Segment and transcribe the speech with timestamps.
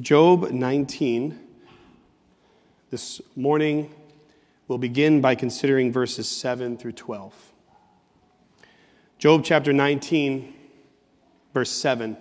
[0.00, 1.38] Job 19.
[2.90, 3.94] This morning,
[4.66, 7.52] we'll begin by considering verses 7 through 12.
[9.18, 10.52] Job chapter 19,
[11.54, 12.16] verse 7.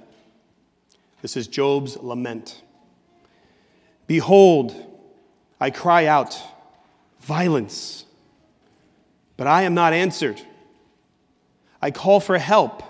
[1.24, 2.62] This is Job's lament.
[4.06, 4.76] Behold,
[5.60, 6.40] I cry out,
[7.22, 8.06] violence,
[9.36, 10.42] but I am not answered.
[11.82, 12.84] I call for help,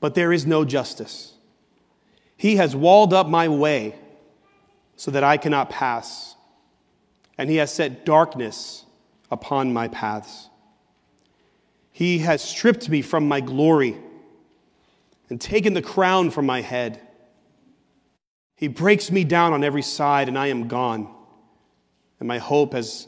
[0.00, 1.34] but there is no justice.
[2.40, 3.94] He has walled up my way
[4.96, 6.36] so that I cannot pass,
[7.36, 8.86] and he has set darkness
[9.30, 10.48] upon my paths.
[11.92, 13.98] He has stripped me from my glory
[15.28, 16.98] and taken the crown from my head.
[18.56, 21.14] He breaks me down on every side, and I am gone.
[22.20, 23.06] And my hope has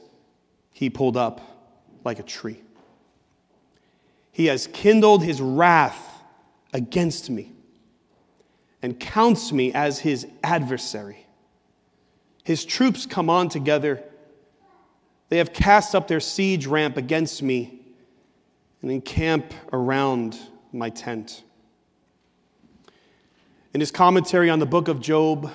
[0.74, 1.40] he pulled up
[2.04, 2.60] like a tree.
[4.30, 6.22] He has kindled his wrath
[6.74, 7.51] against me
[8.82, 11.26] and counts me as his adversary.
[12.44, 14.02] His troops come on together.
[15.28, 17.80] They have cast up their siege ramp against me
[18.82, 20.38] and encamp around
[20.72, 21.44] my tent.
[23.72, 25.50] In his commentary on the book of Job,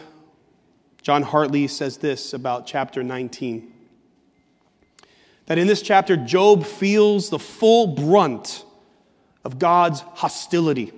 [1.01, 3.73] John Hartley says this about chapter 19
[5.47, 8.65] that in this chapter, Job feels the full brunt
[9.43, 10.93] of God's hostility.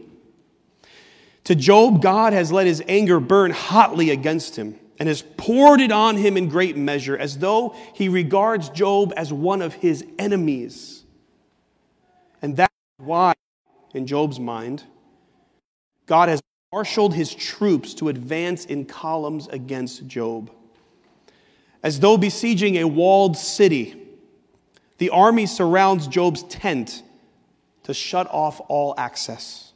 [1.49, 5.91] To Job, God has let his anger burn hotly against him and has poured it
[5.91, 11.03] on him in great measure, as though he regards Job as one of his enemies.
[12.43, 13.33] And that's why,
[13.95, 14.83] in Job's mind,
[16.05, 16.39] God has
[16.71, 20.51] marshaled his troops to advance in columns against Job.
[21.81, 23.99] As though besieging a walled city,
[24.99, 27.01] the army surrounds Job's tent
[27.85, 29.68] to shut off all access.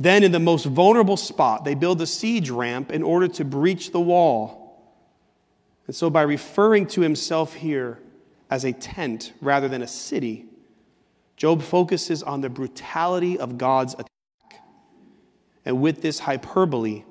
[0.00, 3.92] Then, in the most vulnerable spot, they build a siege ramp in order to breach
[3.92, 4.82] the wall.
[5.86, 7.98] And so, by referring to himself here
[8.48, 10.46] as a tent rather than a city,
[11.36, 14.62] Job focuses on the brutality of God's attack.
[15.66, 17.04] And with this hyperbole,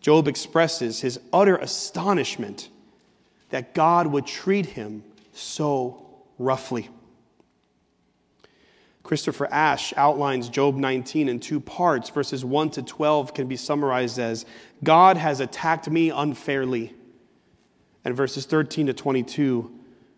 [0.00, 2.70] Job expresses his utter astonishment
[3.50, 6.06] that God would treat him so
[6.38, 6.88] roughly.
[9.04, 12.08] Christopher Ash outlines Job 19 in two parts.
[12.08, 14.46] Verses 1 to 12 can be summarized as
[14.82, 16.94] God has attacked me unfairly.
[18.04, 19.70] And verses 13 to 22,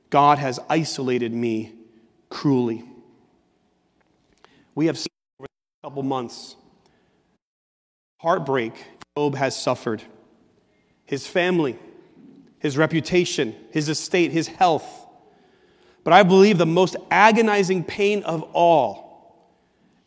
[0.09, 1.75] God has isolated me
[2.31, 2.85] cruelly.
[4.77, 5.09] We have seen
[5.41, 6.57] over a couple months
[8.21, 8.73] heartbreak
[9.17, 10.03] Job has suffered.
[11.05, 11.79] His family,
[12.59, 15.06] his reputation, his estate, his health
[16.07, 19.35] but I believe the most agonizing pain of all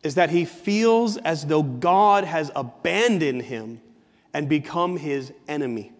[0.02, 3.82] is that he feels as though God has abandoned him
[4.32, 5.92] and become his enemy.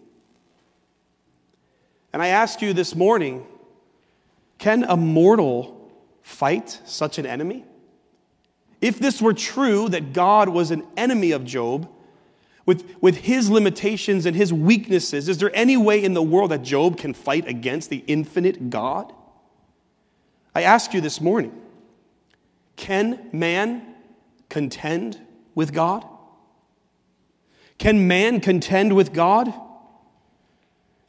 [2.11, 3.45] And I ask you this morning
[4.57, 5.91] can a mortal
[6.23, 7.63] fight such an enemy?
[8.81, 11.87] If this were true that God was an enemy of Job,
[12.65, 16.63] with, with his limitations and his weaknesses, is there any way in the world that
[16.63, 19.13] Job can fight against the infinite God?
[20.53, 21.53] I ask you this morning
[22.75, 23.95] can man
[24.49, 25.19] contend
[25.55, 26.05] with God?
[27.77, 29.53] Can man contend with God?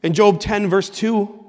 [0.03, 1.43] In Job 10, verse 2,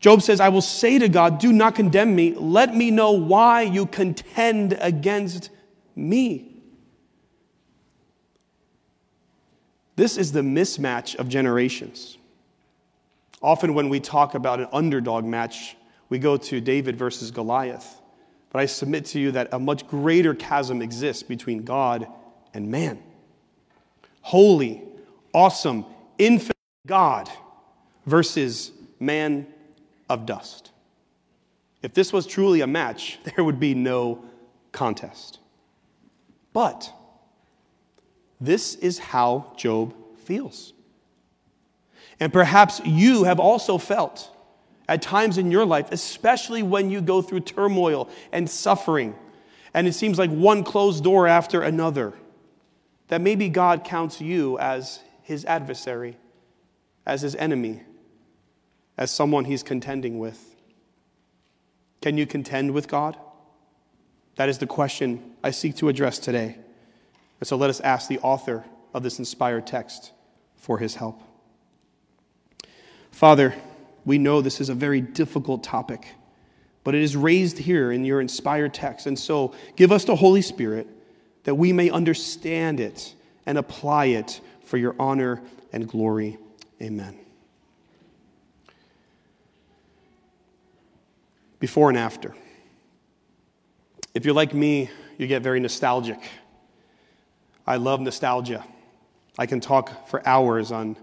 [0.00, 2.34] Job says, I will say to God, Do not condemn me.
[2.34, 5.50] Let me know why you contend against
[5.96, 6.48] me.
[9.96, 12.16] This is the mismatch of generations.
[13.42, 15.76] Often, when we talk about an underdog match,
[16.08, 18.00] we go to David versus Goliath.
[18.50, 22.06] But I submit to you that a much greater chasm exists between God
[22.54, 23.02] and man.
[24.22, 24.82] Holy,
[25.34, 25.84] awesome,
[26.16, 27.28] infinite God
[28.06, 29.46] versus man
[30.08, 30.70] of dust.
[31.82, 34.24] If this was truly a match, there would be no
[34.72, 35.38] contest.
[36.52, 36.92] But
[38.40, 40.72] this is how Job feels.
[42.20, 44.34] And perhaps you have also felt
[44.88, 49.14] at times in your life, especially when you go through turmoil and suffering,
[49.74, 52.14] and it seems like one closed door after another,
[53.08, 56.16] that maybe God counts you as his adversary,
[57.06, 57.82] as his enemy,
[58.96, 60.56] as someone he's contending with.
[62.00, 63.16] Can you contend with God?
[64.36, 66.56] That is the question I seek to address today.
[67.40, 68.64] And so let us ask the author
[68.94, 70.12] of this inspired text
[70.56, 71.22] for his help.
[73.10, 73.54] Father,
[74.08, 76.06] we know this is a very difficult topic,
[76.82, 79.06] but it is raised here in your inspired text.
[79.06, 80.88] And so give us the Holy Spirit
[81.44, 83.14] that we may understand it
[83.44, 85.42] and apply it for your honor
[85.74, 86.38] and glory.
[86.80, 87.18] Amen.
[91.60, 92.34] Before and after.
[94.14, 94.88] If you're like me,
[95.18, 96.20] you get very nostalgic.
[97.66, 98.64] I love nostalgia.
[99.36, 100.96] I can talk for hours on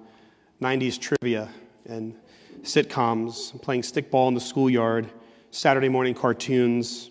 [0.60, 1.50] 90s trivia
[1.86, 2.16] and
[2.66, 5.08] sitcoms, playing stickball in the schoolyard,
[5.52, 7.10] Saturday morning cartoons,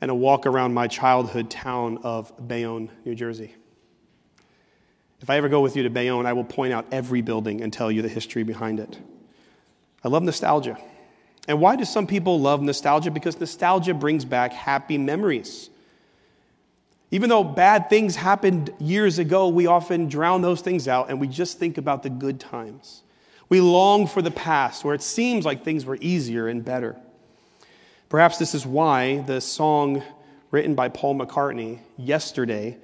[0.00, 3.54] and a walk around my childhood town of Bayonne, New Jersey.
[5.20, 7.72] If I ever go with you to Bayonne, I will point out every building and
[7.72, 8.98] tell you the history behind it.
[10.04, 10.78] I love nostalgia.
[11.48, 13.10] And why do some people love nostalgia?
[13.10, 15.70] Because nostalgia brings back happy memories.
[17.10, 21.26] Even though bad things happened years ago, we often drown those things out and we
[21.26, 23.02] just think about the good times.
[23.48, 26.96] We long for the past where it seems like things were easier and better.
[28.08, 30.02] Perhaps this is why the song
[30.50, 32.78] written by Paul McCartney, Yesterday,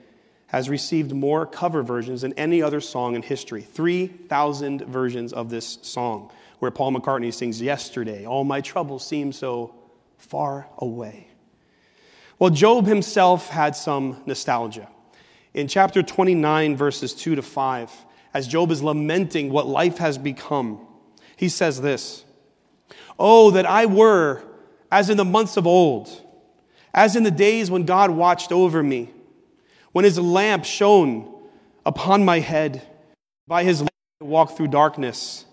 [0.49, 5.79] has received more cover versions than any other song in history 3,000 versions of this
[5.83, 9.75] song, where Paul McCartney sings, Yesterday, all my troubles seem so
[10.19, 11.29] far away.
[12.39, 14.89] Well, Job himself had some nostalgia.
[15.55, 17.91] In chapter 29, verses 2 to 5,
[18.35, 20.85] as Job is lamenting what life has become,
[21.37, 22.25] he says this
[23.19, 24.43] Oh, that I were
[24.91, 26.11] as in the months of old,
[26.93, 29.11] as in the days when God watched over me,
[29.93, 31.33] when his lamp shone
[31.87, 32.87] upon my head.
[33.47, 33.91] By his light
[34.21, 35.45] I walked through darkness,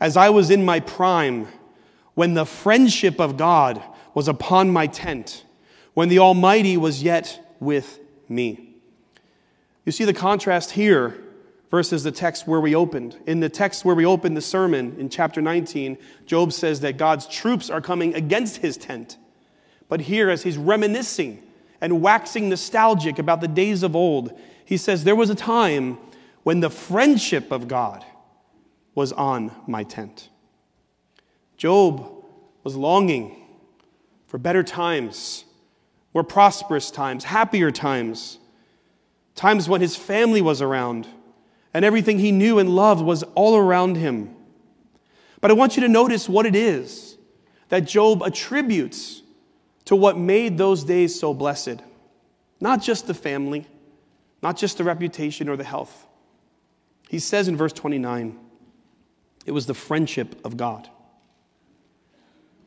[0.00, 1.48] as I was in my prime,
[2.14, 3.82] when the friendship of God
[4.14, 5.44] was upon my tent
[5.96, 8.74] when the Almighty was yet with me.
[9.86, 11.22] You see the contrast here
[11.76, 13.18] versus the text where we opened.
[13.26, 17.26] In the text where we opened the sermon in chapter 19, Job says that God's
[17.26, 19.18] troops are coming against his tent.
[19.86, 21.42] But here, as he's reminiscing
[21.82, 24.32] and waxing nostalgic about the days of old,
[24.64, 25.98] he says, There was a time
[26.44, 28.02] when the friendship of God
[28.94, 30.30] was on my tent.
[31.58, 32.10] Job
[32.64, 33.36] was longing
[34.28, 35.44] for better times
[36.14, 38.38] were prosperous times, happier times,
[39.34, 41.06] times when his family was around
[41.76, 44.34] and everything he knew and loved was all around him.
[45.42, 47.18] But I want you to notice what it is
[47.68, 49.20] that Job attributes
[49.84, 51.82] to what made those days so blessed.
[52.62, 53.66] Not just the family,
[54.42, 56.06] not just the reputation or the health.
[57.10, 58.38] He says in verse 29,
[59.44, 60.88] it was the friendship of God.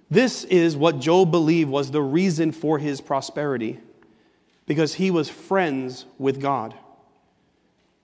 [0.08, 3.80] This is what Job believed was the reason for his prosperity,
[4.68, 6.76] because he was friends with God.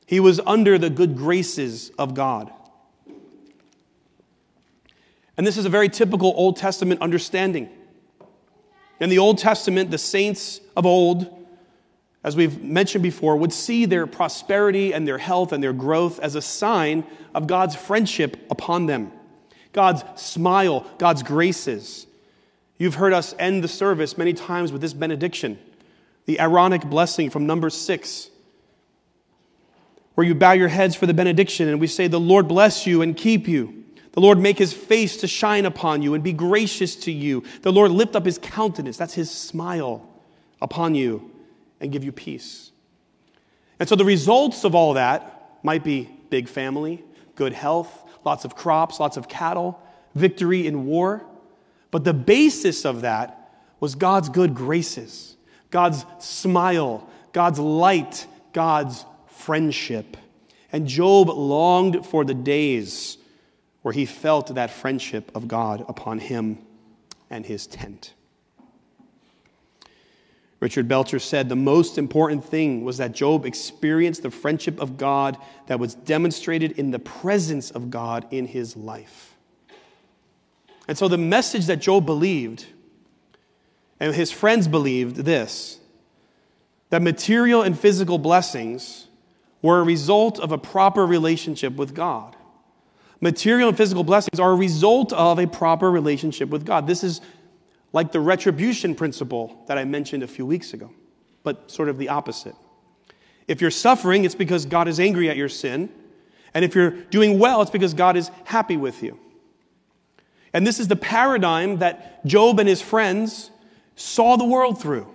[0.05, 2.51] He was under the good graces of God.
[5.37, 7.69] And this is a very typical Old Testament understanding.
[8.99, 11.47] In the Old Testament, the saints of old,
[12.23, 16.35] as we've mentioned before, would see their prosperity and their health and their growth as
[16.35, 17.03] a sign
[17.33, 19.11] of God's friendship upon them.
[19.73, 22.07] God's smile, God's graces.
[22.77, 25.59] You've heard us end the service many times with this benediction,
[26.25, 28.29] the Aaronic blessing from number six,
[30.15, 33.01] where you bow your heads for the benediction and we say, The Lord bless you
[33.01, 33.83] and keep you.
[34.13, 37.43] The Lord make his face to shine upon you and be gracious to you.
[37.61, 40.09] The Lord lift up his countenance, that's his smile
[40.61, 41.31] upon you,
[41.81, 42.71] and give you peace.
[43.77, 47.03] And so the results of all that might be big family,
[47.35, 49.81] good health, lots of crops, lots of cattle,
[50.15, 51.25] victory in war.
[51.91, 53.51] But the basis of that
[53.81, 55.35] was God's good graces,
[55.71, 59.05] God's smile, God's light, God's
[59.45, 60.17] friendship.
[60.71, 63.17] And Job longed for the days
[63.83, 66.57] where he felt that friendship of God upon him
[67.29, 68.15] and his tent.
[70.59, 75.37] Richard Belcher said the most important thing was that Job experienced the friendship of God
[75.67, 79.35] that was demonstrated in the presence of God in his life.
[80.87, 82.65] And so the message that Job believed,
[83.99, 85.79] and his friends believed this
[86.89, 89.04] that material and physical blessings
[89.65, 92.35] were a result of a proper relationship with God.
[93.19, 96.85] Material and physical blessings are a result of a proper relationship with God.
[96.85, 97.19] This is
[97.91, 100.91] like the retribution principle that I mentioned a few weeks ago,
[101.41, 102.53] but sort of the opposite.
[103.47, 105.89] If you're suffering, it's because God is angry at your sin.
[106.53, 109.17] And if you're doing well, it's because God is happy with you.
[110.53, 113.49] And this is the paradigm that Job and his friends
[113.95, 115.07] saw the world through.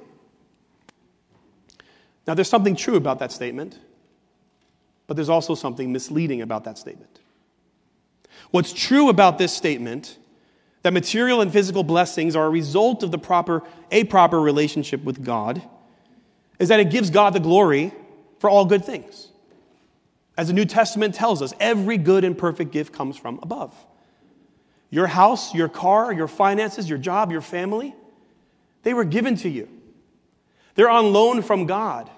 [2.26, 3.78] Now, there's something true about that statement,
[5.10, 7.18] but there's also something misleading about that statement.
[8.52, 10.16] What's true about this statement
[10.82, 15.24] that material and physical blessings are a result of the proper, a proper relationship with
[15.24, 15.62] God,
[16.60, 17.92] is that it gives God the glory
[18.38, 19.30] for all good things.
[20.38, 23.74] As the New Testament tells us, every good and perfect gift comes from above.
[24.90, 27.96] Your house, your car, your finances, your job, your family,
[28.84, 29.68] they were given to you.
[30.76, 32.08] They're on loan from God.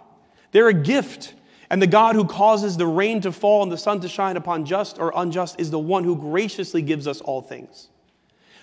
[0.51, 1.33] They're a gift.
[1.73, 4.67] And the God who causes the rain to fall and the sun to shine upon
[4.67, 7.89] just or unjust is the one who graciously gives us all things.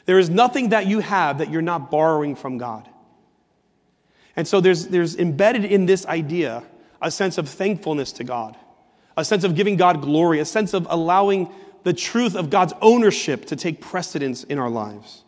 [0.06, 2.88] There is nothing that you have that you're not borrowing from God.
[4.36, 6.62] And so there's, there's embedded in this idea
[7.02, 8.56] a sense of thankfulness to God,
[9.18, 11.52] a sense of giving God glory, a sense of allowing
[11.82, 15.24] the truth of God's ownership to take precedence in our lives.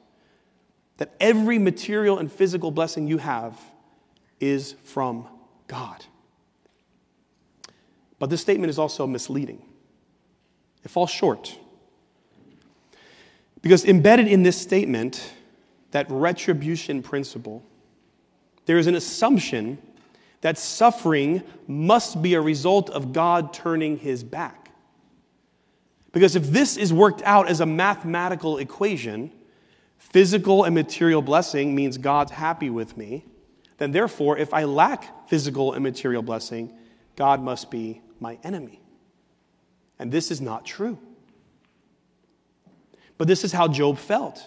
[0.98, 3.60] That every material and physical blessing you have
[4.40, 5.26] is from
[5.66, 6.06] God.
[8.22, 9.64] But this statement is also misleading.
[10.84, 11.58] It falls short.
[13.64, 15.34] Because embedded in this statement,
[15.90, 17.64] that retribution principle,
[18.68, 19.80] there is an assumption
[20.42, 24.70] that suffering must be a result of God turning his back.
[26.12, 29.32] Because if this is worked out as a mathematical equation,
[29.98, 33.26] physical and material blessing means God's happy with me,
[33.80, 36.72] then therefore, if I lack physical and material blessing,
[37.16, 38.80] God must be my enemy.
[40.00, 40.98] And this is not true.
[43.18, 44.42] But this is how Job felt.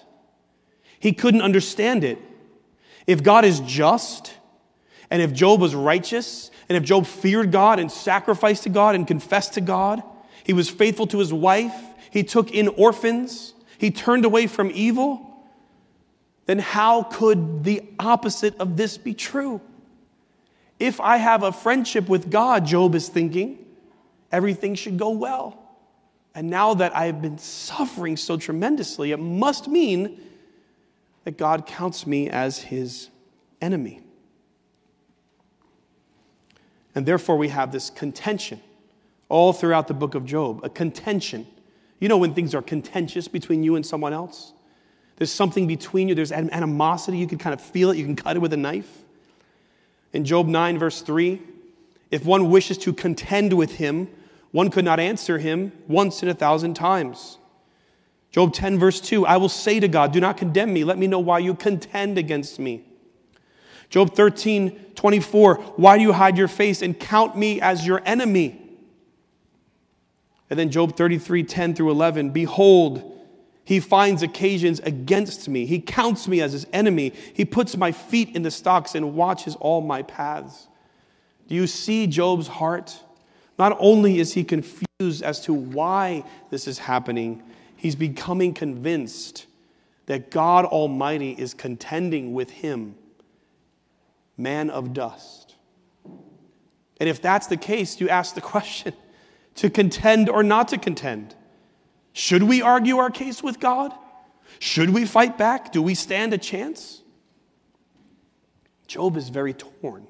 [0.99, 2.19] He couldn't understand it.
[3.07, 4.35] If God is just,
[5.11, 9.07] and if Job was righteous, and if Job feared God and sacrificed to God and
[9.07, 10.02] confessed to God,
[10.45, 11.75] he was faithful to his wife,
[12.11, 15.31] he took in orphans, he turned away from evil,
[16.47, 19.61] then how could the opposite of this be true?
[20.78, 23.63] If I have a friendship with God, Job is thinking,
[24.35, 25.61] everything should go well.
[26.35, 30.21] And now that I've been suffering so tremendously, it must mean
[31.23, 33.09] that God counts me as his
[33.62, 34.00] enemy.
[36.97, 38.61] And therefore, we have this contention
[39.29, 41.47] all throughout the book of Job a contention.
[42.00, 44.53] You know, when things are contentious between you and someone else?
[45.17, 48.35] There's something between you, there's animosity, you can kind of feel it, you can cut
[48.35, 49.05] it with a knife.
[50.12, 51.41] In Job 9, verse 3,
[52.11, 54.09] if one wishes to contend with him,
[54.54, 57.38] one could not answer him once in a thousand times.
[58.30, 60.84] Job 10, verse 2 I will say to God, Do not condemn me.
[60.84, 62.84] Let me know why you contend against me.
[63.90, 68.62] Job 13, 24 Why do you hide your face and count me as your enemy?
[70.49, 73.12] And then Job 33, 10 through 11 Behold,
[73.64, 75.66] he finds occasions against me.
[75.66, 77.12] He counts me as his enemy.
[77.34, 80.68] He puts my feet in the stocks and watches all my paths.
[81.49, 83.00] Do you see Job's heart?
[83.58, 87.42] Not only is he confused as to why this is happening,
[87.76, 89.46] he's becoming convinced
[90.06, 92.96] that God Almighty is contending with him,
[94.37, 95.54] man of dust.
[96.99, 98.92] And if that's the case, you ask the question
[99.56, 101.34] to contend or not to contend?
[102.12, 103.92] Should we argue our case with God?
[104.58, 105.73] Should we fight back?
[105.73, 107.02] Do we stand a chance?
[108.87, 110.06] Job is very torn.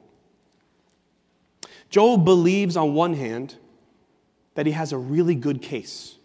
[1.94, 3.54] Job believes, on one hand,
[4.54, 6.16] that he has a really good case.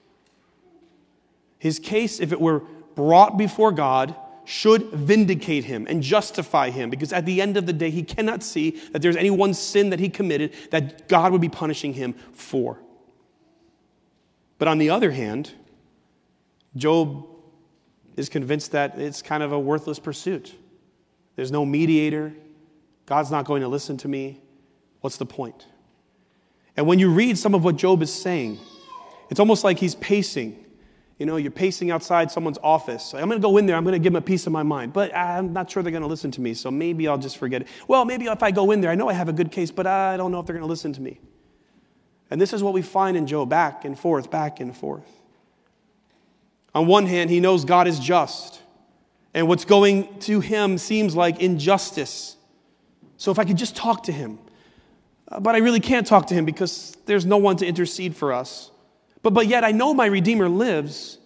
[1.59, 2.61] His case, if it were
[2.95, 7.73] brought before God, should vindicate him and justify him because at the end of the
[7.73, 11.41] day, he cannot see that there's any one sin that he committed that God would
[11.41, 12.79] be punishing him for.
[14.57, 15.53] But on the other hand,
[16.75, 17.27] Job
[18.17, 20.51] is convinced that it's kind of a worthless pursuit.
[21.35, 22.33] There's no mediator.
[23.05, 24.41] God's not going to listen to me.
[25.01, 25.65] What's the point?
[26.75, 28.60] And when you read some of what Job is saying,
[29.29, 30.65] it's almost like he's pacing
[31.20, 33.13] you know, you're pacing outside someone's office.
[33.13, 33.75] I'm going to go in there.
[33.75, 34.94] I'm going to give them a piece of my mind.
[34.94, 36.53] But ah, I'm not sure they're going to listen to me.
[36.53, 37.68] So maybe I'll just forget it.
[37.89, 39.86] Well, maybe if I go in there, I know I have a good case, but
[39.86, 41.20] I don't know if they're going to listen to me.
[42.32, 45.12] And this is what we find in Job back and forth, back and forth.
[46.74, 48.62] On one hand, he knows God is just.
[49.34, 52.38] And what's going to him seems like injustice.
[53.18, 54.39] So if I could just talk to him.
[55.38, 58.71] But I really can't talk to him because there's no one to intercede for us.
[59.21, 61.17] But, but yet I know my Redeemer lives,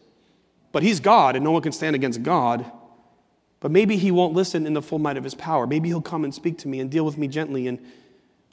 [0.72, 2.70] but he's God and no one can stand against God.
[3.60, 5.66] But maybe he won't listen in the full might of his power.
[5.66, 7.80] Maybe he'll come and speak to me and deal with me gently and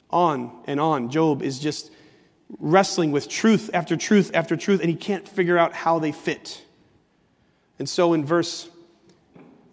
[0.09, 1.09] on and on.
[1.09, 1.91] Job is just
[2.59, 6.63] wrestling with truth after truth after truth, and he can't figure out how they fit.
[7.77, 8.69] And so in verse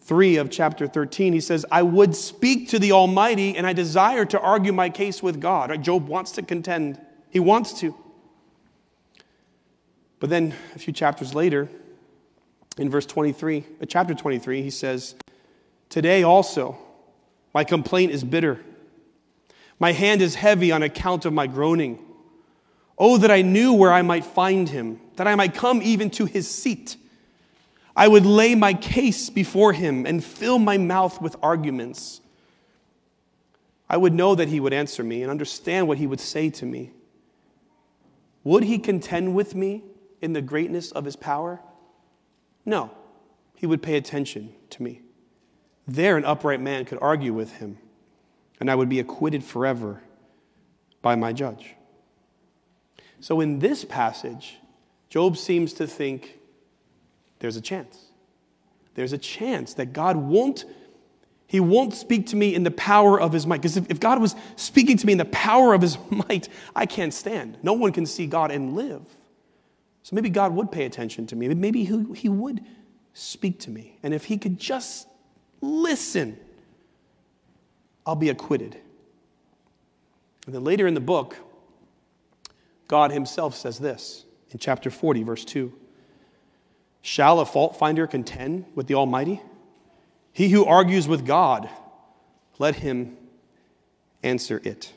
[0.09, 4.25] 3 of chapter 13, he says, I would speak to the Almighty, and I desire
[4.25, 5.83] to argue my case with God.
[5.85, 6.99] Job wants to contend,
[7.29, 7.95] he wants to.
[10.19, 11.69] But then a few chapters later,
[12.79, 15.15] in verse 23, uh, chapter 23, he says,
[15.91, 16.79] Today also
[17.53, 18.61] my complaint is bitter.
[19.79, 21.99] My hand is heavy on account of my groaning.
[22.97, 26.25] Oh, that I knew where I might find him, that I might come even to
[26.25, 26.97] his seat.
[27.99, 32.21] I would lay my case before him and fill my mouth with arguments.
[33.91, 36.65] I would know that he would answer me and understand what he would say to
[36.65, 36.93] me.
[38.45, 39.83] Would he contend with me
[40.23, 41.61] in the greatness of his power?
[42.65, 42.93] No,
[43.57, 45.03] he would pay attention to me.
[45.89, 47.79] There, an upright man could argue with him,
[48.61, 50.05] and I would be acquitted forever
[51.03, 51.75] by my judge.
[53.19, 54.59] So, in this passage,
[55.09, 56.38] Job seems to think
[57.39, 58.07] there's a chance.
[58.95, 60.65] There's a chance that God won't
[61.49, 63.63] he won't speak to me in the power of his might.
[63.63, 66.85] Because if, if, God was speaking to me in the power of his might, I
[66.85, 67.57] can't stand.
[67.63, 69.03] No one can see God and live.
[70.03, 71.49] So maybe God would pay attention to me.
[71.49, 72.63] Maybe he, he would
[73.15, 73.99] speak to me.
[74.03, 75.09] And if he could just
[75.63, 76.39] listen,
[78.07, 78.77] I'll be acquitted.
[80.45, 81.35] And then later in the book,
[82.89, 85.73] God himself says this in chapter 40, verse 2
[87.03, 89.41] Shall a fault finder contend with the Almighty?
[90.33, 91.69] He who argues with God,
[92.59, 93.17] let him
[94.23, 94.93] answer it.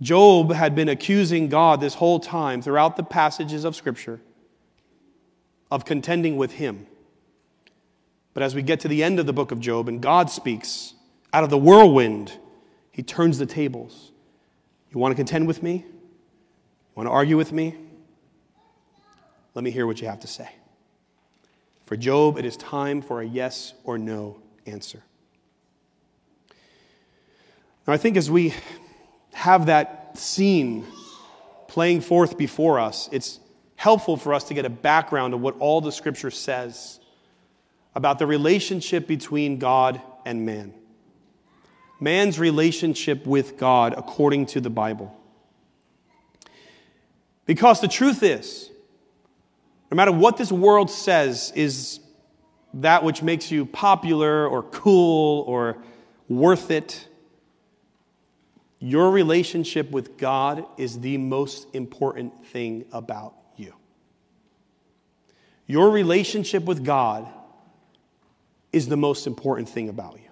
[0.00, 4.20] Job had been accusing God this whole time throughout the passages of Scripture
[5.70, 6.86] of contending with him.
[8.32, 10.94] But as we get to the end of the book of Job and God speaks
[11.32, 12.38] out of the whirlwind,
[12.90, 14.12] he turns the tables.
[14.92, 15.84] You want to contend with me?
[15.86, 17.76] You want to argue with me?
[19.54, 20.48] Let me hear what you have to say.
[21.86, 25.02] For Job, it is time for a yes or no answer.
[27.86, 28.54] Now, I think as we
[29.32, 30.86] have that scene
[31.68, 33.38] playing forth before us, it's
[33.76, 37.00] helpful for us to get a background of what all the scripture says
[37.94, 40.72] about the relationship between God and man.
[42.00, 45.14] Man's relationship with God according to the Bible.
[47.46, 48.70] Because the truth is,
[49.94, 52.00] no matter what this world says is
[52.74, 55.78] that which makes you popular or cool or
[56.28, 57.06] worth it,
[58.80, 63.72] your relationship with God is the most important thing about you.
[65.68, 67.28] Your relationship with God
[68.72, 70.30] is the most important thing about you.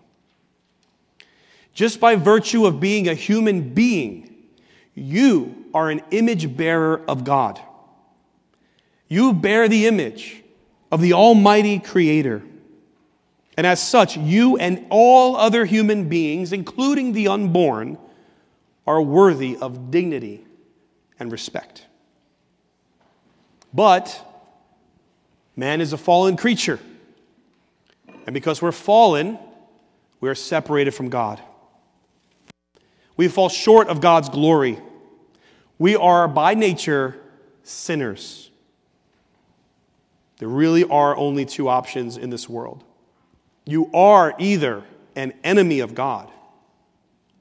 [1.73, 4.35] Just by virtue of being a human being,
[4.97, 7.61] you are an image bearer of God.
[9.13, 10.43] You bear the image
[10.91, 12.43] of the Almighty Creator.
[13.59, 17.99] And as such, you and all other human beings, including the unborn,
[18.87, 20.47] are worthy of dignity
[21.21, 21.85] and respect.
[23.75, 24.19] But
[25.57, 26.81] man is a fallen creature.
[28.25, 29.39] And because we're fallen,
[30.23, 31.39] we are separated from God.
[33.19, 34.79] We fall short of God's glory.
[35.79, 37.21] We are by nature
[37.63, 38.49] sinners.
[40.43, 42.83] There really are only two options in this world.
[43.65, 44.83] You are either
[45.15, 46.33] an enemy of God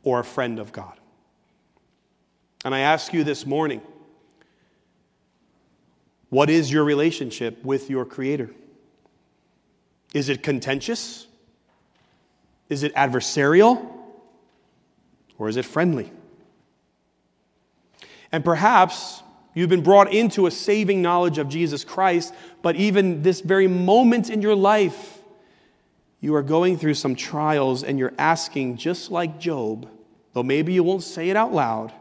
[0.03, 0.99] or a friend of God.
[2.63, 3.81] And I ask you this morning
[6.29, 8.51] what is your relationship with your Creator?
[10.13, 11.25] Is it contentious?
[12.69, 13.83] Is it adversarial?
[15.39, 16.11] Or is it friendly?
[18.31, 23.41] And perhaps You've been brought into a saving knowledge of Jesus Christ, but even this
[23.41, 25.19] very moment in your life,
[26.21, 29.89] you are going through some trials and you're asking, just like Job,
[30.33, 31.91] though maybe you won't say it out loud,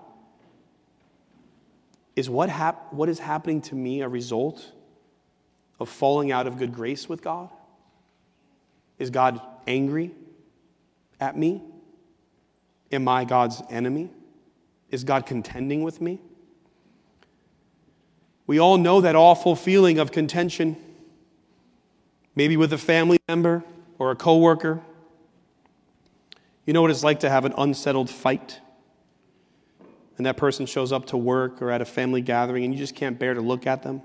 [2.15, 4.73] is what, hap- what is happening to me a result
[5.81, 7.49] of falling out of good grace with God?
[8.99, 10.13] Is God angry
[11.19, 11.63] at me?
[12.93, 14.11] Am I God's enemy?
[14.91, 16.21] Is God contending with me?
[18.51, 20.77] We all know that awful feeling of contention,
[22.35, 23.63] maybe with a family member
[23.97, 24.81] or a coworker.
[26.67, 28.59] You know what it's like to have an unsettled fight?
[30.17, 32.97] And that person shows up to work or at a family gathering and you just
[32.97, 34.03] can't bear to look at them.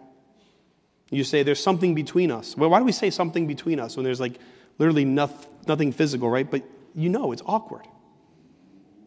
[1.10, 2.56] You say, There's something between us.
[2.56, 4.40] Well, why do we say something between us when there's like
[4.78, 6.48] literally nothing physical, right?
[6.48, 6.62] But
[6.94, 7.88] you know it's awkward.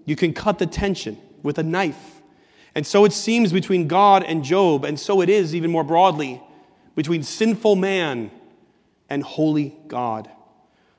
[0.05, 2.18] You can cut the tension with a knife
[2.79, 6.41] and so it seems between God and Job, and so it is even more broadly
[6.95, 8.31] between sinful man
[9.11, 10.31] and holy God.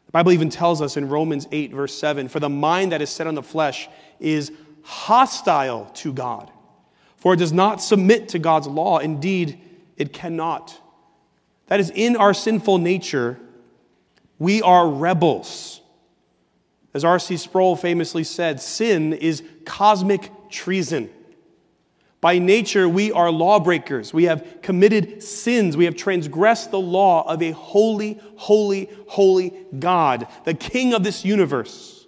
[0.07, 3.09] The Bible even tells us in Romans 8, verse 7 For the mind that is
[3.09, 3.87] set on the flesh
[4.19, 4.51] is
[4.83, 6.51] hostile to God,
[7.15, 8.97] for it does not submit to God's law.
[8.97, 9.61] Indeed,
[9.95, 10.77] it cannot.
[11.67, 13.39] That is, in our sinful nature,
[14.37, 15.79] we are rebels.
[16.93, 17.37] As R.C.
[17.37, 21.09] Sproul famously said, sin is cosmic treason.
[22.21, 24.13] By nature, we are lawbreakers.
[24.13, 25.77] We have committed sins.
[25.77, 31.23] We have transgressed the law of a holy, holy, holy God, the King of this
[31.23, 32.07] universe.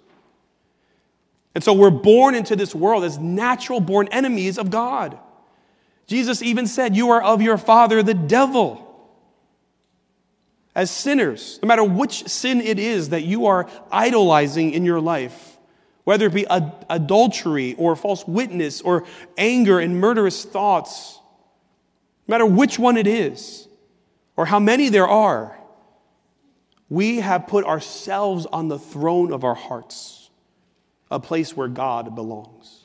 [1.54, 5.18] And so we're born into this world as natural born enemies of God.
[6.06, 8.88] Jesus even said, You are of your father, the devil.
[10.74, 15.51] As sinners, no matter which sin it is that you are idolizing in your life,
[16.04, 19.04] whether it be ad- adultery or false witness or
[19.38, 21.18] anger and murderous thoughts,
[22.26, 23.68] no matter which one it is
[24.36, 25.56] or how many there are,
[26.88, 30.30] we have put ourselves on the throne of our hearts,
[31.10, 32.84] a place where God belongs.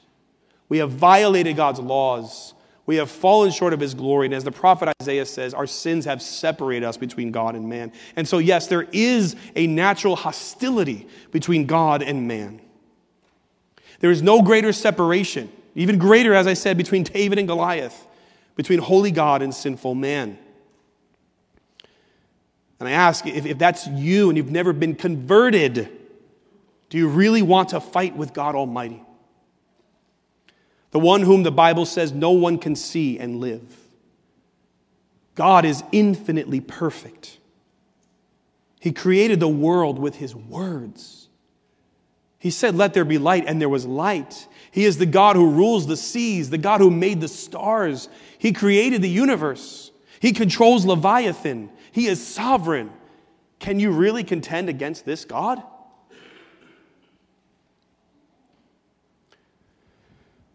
[0.70, 2.54] We have violated God's laws.
[2.86, 4.28] We have fallen short of his glory.
[4.28, 7.92] And as the prophet Isaiah says, our sins have separated us between God and man.
[8.16, 12.62] And so, yes, there is a natural hostility between God and man.
[14.00, 18.08] There is no greater separation, even greater, as I said, between David and Goliath,
[18.56, 20.38] between holy God and sinful man.
[22.80, 25.90] And I ask if, if that's you and you've never been converted,
[26.90, 29.02] do you really want to fight with God Almighty?
[30.92, 33.62] The one whom the Bible says no one can see and live.
[35.36, 37.38] God is infinitely perfect.
[38.80, 41.27] He created the world with his words.
[42.40, 44.48] He said, Let there be light, and there was light.
[44.72, 48.10] He is the God who rules the seas, the God who made the stars.
[48.38, 49.92] He created the universe.
[50.20, 51.70] He controls Leviathan.
[51.92, 52.92] He is sovereign.
[53.60, 55.64] Can you really contend against this God?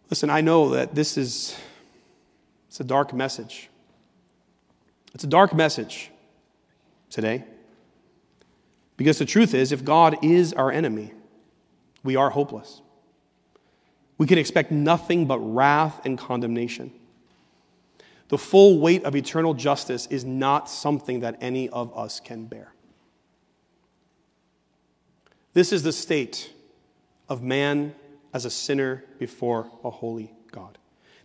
[0.09, 1.57] Listen, I know that this is
[2.69, 3.69] it's a dark message.
[5.15, 6.11] It's a dark message
[7.11, 7.45] today.
[8.97, 11.13] Because the truth is, if God is our enemy,
[12.03, 12.81] we are hopeless.
[14.19, 16.93] We can expect nothing but wrath and condemnation.
[18.29, 22.73] The full weight of eternal justice is not something that any of us can bear.
[25.55, 26.53] This is the state
[27.29, 27.95] of man
[28.33, 30.79] as a sinner before a holy God.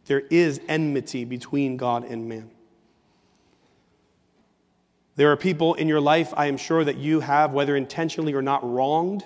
[0.05, 2.51] There is enmity between God and man.
[5.15, 8.41] There are people in your life, I am sure, that you have, whether intentionally or
[8.41, 9.23] not, wronged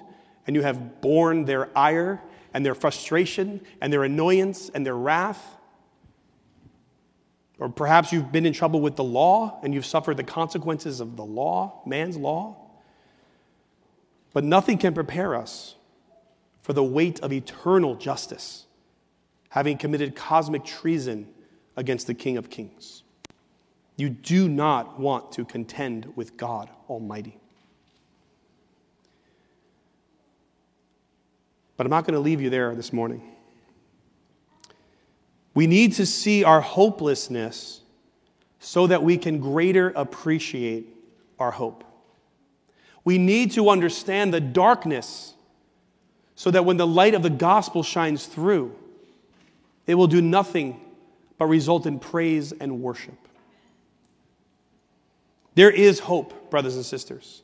[0.47, 2.21] and you have borne their ire
[2.53, 5.57] and their frustration and their annoyance and their wrath.
[7.59, 11.15] Or perhaps you've been in trouble with the law and you've suffered the consequences of
[11.15, 12.57] the law, man's law.
[14.33, 15.75] But nothing can prepare us
[16.61, 18.65] for the weight of eternal justice,
[19.49, 21.27] having committed cosmic treason
[21.75, 23.03] against the King of Kings.
[23.97, 27.40] You do not want to contend with God Almighty.
[31.81, 33.23] But I'm not going to leave you there this morning.
[35.55, 37.81] We need to see our hopelessness
[38.59, 40.85] so that we can greater appreciate
[41.39, 41.83] our hope.
[43.03, 45.33] We need to understand the darkness
[46.35, 48.75] so that when the light of the gospel shines through,
[49.87, 50.79] it will do nothing
[51.39, 53.17] but result in praise and worship.
[55.55, 57.41] There is hope, brothers and sisters.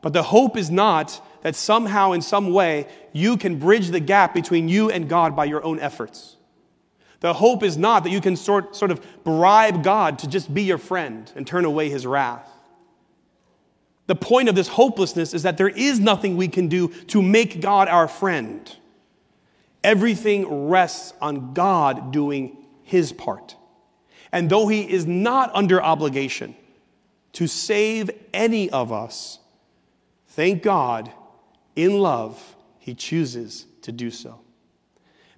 [0.00, 4.34] But the hope is not that somehow, in some way, you can bridge the gap
[4.34, 6.36] between you and God by your own efforts.
[7.20, 10.62] The hope is not that you can sort, sort of bribe God to just be
[10.62, 12.48] your friend and turn away his wrath.
[14.06, 17.60] The point of this hopelessness is that there is nothing we can do to make
[17.60, 18.74] God our friend.
[19.84, 23.56] Everything rests on God doing his part.
[24.32, 26.56] And though he is not under obligation
[27.34, 29.40] to save any of us,
[30.38, 31.10] thank God
[31.74, 34.38] in love, he chooses to do so.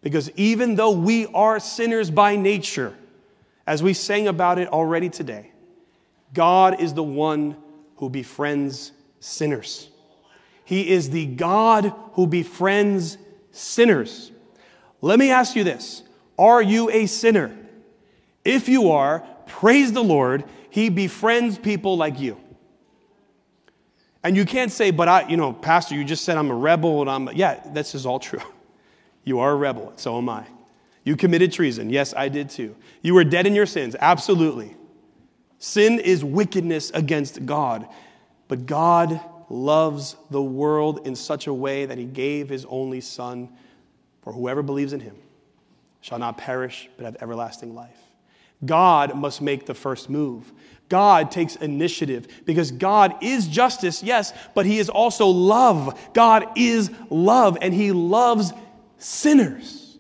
[0.03, 2.95] Because even though we are sinners by nature,
[3.67, 5.53] as we sang about it already today,
[6.35, 7.57] God is the one
[7.97, 9.89] who befriends sinners.
[10.67, 13.17] He is the God who befriends
[13.53, 14.31] sinners.
[15.01, 16.03] Let me ask you this
[16.39, 17.57] Are you a sinner?
[18.45, 22.39] If you are, praise the Lord, He befriends people like you.
[24.23, 27.01] And you can't say, but I, you know, Pastor, you just said I'm a rebel
[27.01, 28.43] and I'm, yeah, this is all true.
[29.23, 30.47] You are a rebel, so am I.
[31.05, 31.91] You committed treason.
[31.91, 32.75] Yes, I did too.
[33.03, 33.95] You were dead in your sins.
[34.01, 34.75] Absolutely.
[35.59, 37.87] Sin is wickedness against God.
[38.49, 43.51] But God loves the world in such a way that he gave his only Son
[44.23, 45.17] for whoever believes in him
[46.01, 47.99] shall not perish but have everlasting life.
[48.65, 50.53] God must make the first move.
[50.91, 55.99] God takes initiative because God is justice, yes, but He is also love.
[56.13, 58.53] God is love, and He loves
[58.99, 59.99] sinners.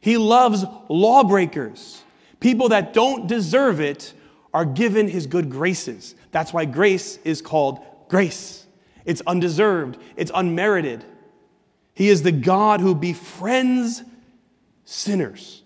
[0.00, 2.02] He loves lawbreakers.
[2.38, 4.12] People that don't deserve it
[4.54, 6.14] are given his good graces.
[6.30, 8.66] That's why grace is called grace.
[9.04, 11.04] It's undeserved, it's unmerited.
[11.92, 14.02] He is the God who befriends
[14.84, 15.62] sinners.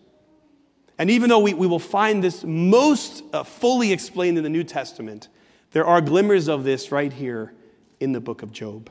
[1.01, 4.65] And even though we, we will find this most uh, fully explained in the New
[4.65, 5.29] Testament,
[5.73, 7.55] there are glimmers of this right here
[8.01, 8.91] in the book of Job.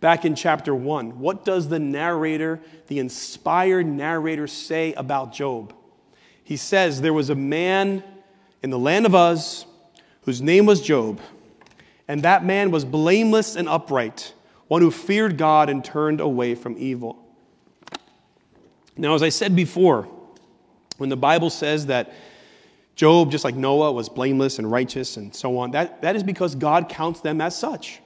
[0.00, 5.72] Back in chapter 1, what does the narrator, the inspired narrator, say about Job?
[6.42, 8.02] He says, There was a man
[8.60, 9.66] in the land of Uz
[10.22, 11.20] whose name was Job,
[12.08, 14.34] and that man was blameless and upright,
[14.66, 17.24] one who feared God and turned away from evil.
[18.96, 20.08] Now, as I said before,
[20.96, 22.12] when the Bible says that
[22.96, 26.54] Job, just like Noah, was blameless and righteous and so on, that, that is because
[26.54, 28.00] God counts them as such.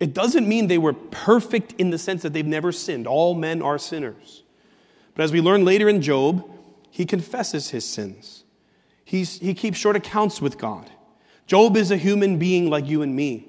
[0.00, 3.06] It doesn't mean they were perfect in the sense that they've never sinned.
[3.06, 4.42] All men are sinners.
[5.14, 6.50] But as we learn later in Job,
[6.90, 8.44] he confesses his sins.
[9.04, 10.90] He's, he keeps short accounts with God.
[11.46, 13.46] Job is a human being like you and me.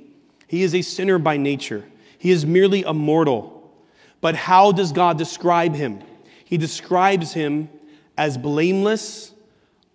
[0.48, 1.86] He is a sinner by nature.
[2.18, 3.72] He is merely a mortal.
[4.20, 6.02] But how does God describe him?
[6.44, 7.70] He describes him
[8.18, 9.34] as blameless,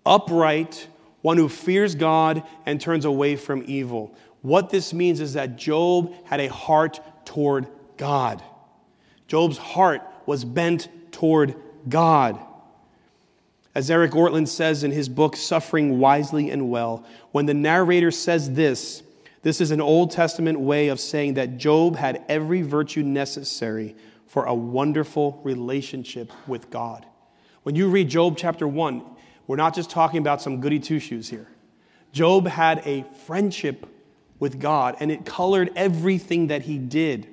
[0.04, 0.88] upright,
[1.22, 4.14] one who fears God and turns away from evil.
[4.42, 8.42] What this means is that Job had a heart toward God.
[9.26, 11.56] Job's heart was bent toward
[11.88, 12.38] God.
[13.74, 18.52] As Eric Ortlund says in his book, Suffering Wisely and Well, when the narrator says
[18.54, 19.02] this,
[19.42, 23.94] this is an Old Testament way of saying that Job had every virtue necessary
[24.26, 27.06] for a wonderful relationship with God.
[27.66, 29.02] When you read Job chapter 1,
[29.48, 31.48] we're not just talking about some goody two shoes here.
[32.12, 33.88] Job had a friendship
[34.38, 37.26] with God, and it colored everything that he did.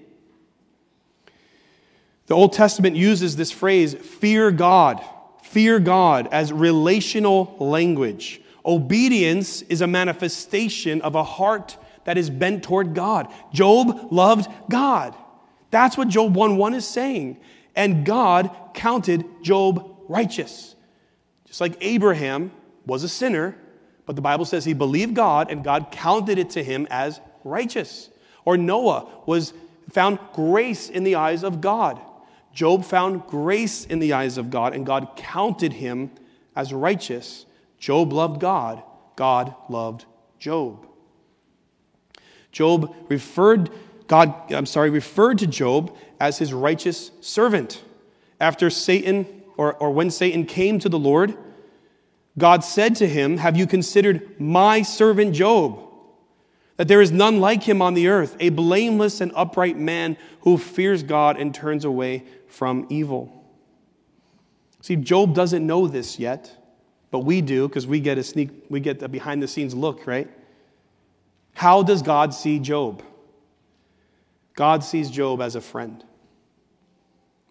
[2.25, 5.05] The Old Testament uses this phrase, fear God,
[5.43, 8.41] fear God, as relational language.
[8.65, 13.31] Obedience is a manifestation of a heart that is bent toward God.
[13.53, 15.15] Job loved God.
[15.69, 17.37] That's what Job 1 1 is saying.
[17.75, 20.75] And God counted Job righteous.
[21.45, 22.51] Just like Abraham
[22.85, 23.55] was a sinner,
[24.05, 28.09] but the Bible says he believed God and God counted it to him as righteous.
[28.45, 29.53] Or Noah was
[29.89, 31.99] found grace in the eyes of God.
[32.53, 36.11] Job found grace in the eyes of God and God counted him
[36.55, 37.45] as righteous.
[37.79, 38.83] Job loved God,
[39.15, 40.05] God loved
[40.39, 40.87] Job.
[42.51, 43.69] Job referred
[44.07, 47.81] God, I'm sorry, referred to Job as his righteous servant.
[48.39, 51.37] After Satan or, or when Satan came to the Lord,
[52.37, 55.79] God said to him, Have you considered my servant Job?
[56.77, 60.57] That there is none like him on the earth, a blameless and upright man who
[60.57, 63.43] fears God and turns away from evil.
[64.81, 66.57] See, Job doesn't know this yet,
[67.11, 70.07] but we do because we get a sneak, we get a behind the scenes look,
[70.07, 70.29] right?
[71.53, 73.03] How does God see Job?
[74.55, 76.03] God sees Job as a friend.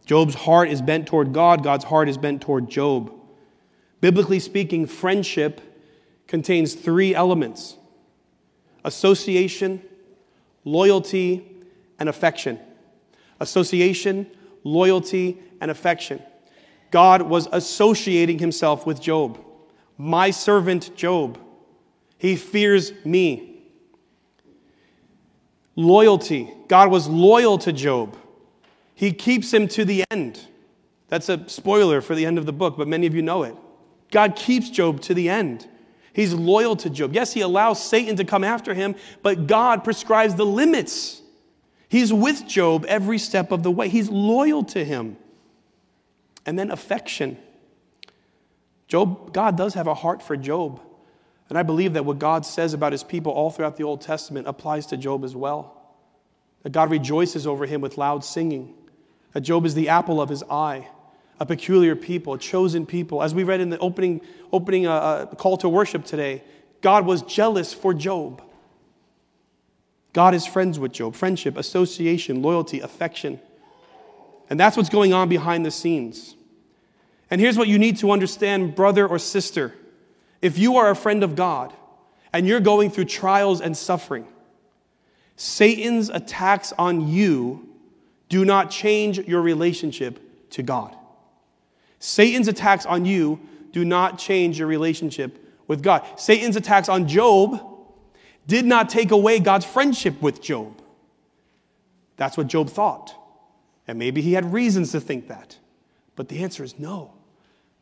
[0.04, 3.12] Job's heart is bent toward God, God's heart is bent toward Job.
[4.00, 5.60] Biblically speaking, friendship
[6.26, 7.76] contains three elements
[8.84, 9.80] association,
[10.64, 11.46] loyalty,
[11.98, 12.58] and affection.
[13.38, 14.26] Association,
[14.64, 16.20] loyalty, and affection.
[16.90, 19.38] God was associating himself with Job.
[19.96, 21.38] My servant Job.
[22.18, 23.62] He fears me.
[25.74, 26.52] Loyalty.
[26.68, 28.16] God was loyal to Job.
[28.94, 30.40] He keeps him to the end.
[31.08, 33.54] That's a spoiler for the end of the book, but many of you know it.
[34.10, 35.68] God keeps Job to the end.
[36.14, 37.14] He's loyal to Job.
[37.14, 41.22] Yes, he allows Satan to come after him, but God prescribes the limits.
[41.88, 43.88] He's with Job every step of the way.
[43.88, 45.16] He's loyal to him.
[46.44, 47.38] And then affection.
[48.88, 50.80] Job, God does have a heart for Job.
[51.48, 54.48] And I believe that what God says about his people all throughout the Old Testament
[54.48, 55.94] applies to Job as well.
[56.62, 58.74] That God rejoices over him with loud singing
[59.32, 60.88] that Job is the apple of his eye,
[61.40, 63.22] a peculiar people, a chosen people.
[63.22, 64.20] As we read in the opening,
[64.52, 66.42] opening uh, uh, call to worship today,
[66.80, 68.42] God was jealous for Job.
[70.12, 73.40] God is friends with Job friendship, association, loyalty, affection.
[74.50, 76.36] And that's what's going on behind the scenes.
[77.30, 79.72] And here's what you need to understand, brother or sister.
[80.42, 81.72] If you are a friend of God
[82.32, 84.26] and you're going through trials and suffering,
[85.36, 87.71] Satan's attacks on you
[88.32, 90.18] do not change your relationship
[90.48, 90.96] to God.
[91.98, 93.38] Satan's attacks on you
[93.72, 96.02] do not change your relationship with God.
[96.18, 97.60] Satan's attacks on Job
[98.46, 100.80] did not take away God's friendship with Job.
[102.16, 103.14] That's what Job thought.
[103.86, 105.58] And maybe he had reasons to think that.
[106.16, 107.12] But the answer is no.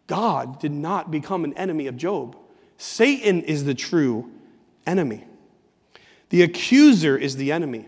[0.08, 2.36] God did not become an enemy of Job.
[2.76, 4.28] Satan is the true
[4.84, 5.22] enemy.
[6.30, 7.86] The accuser is the enemy.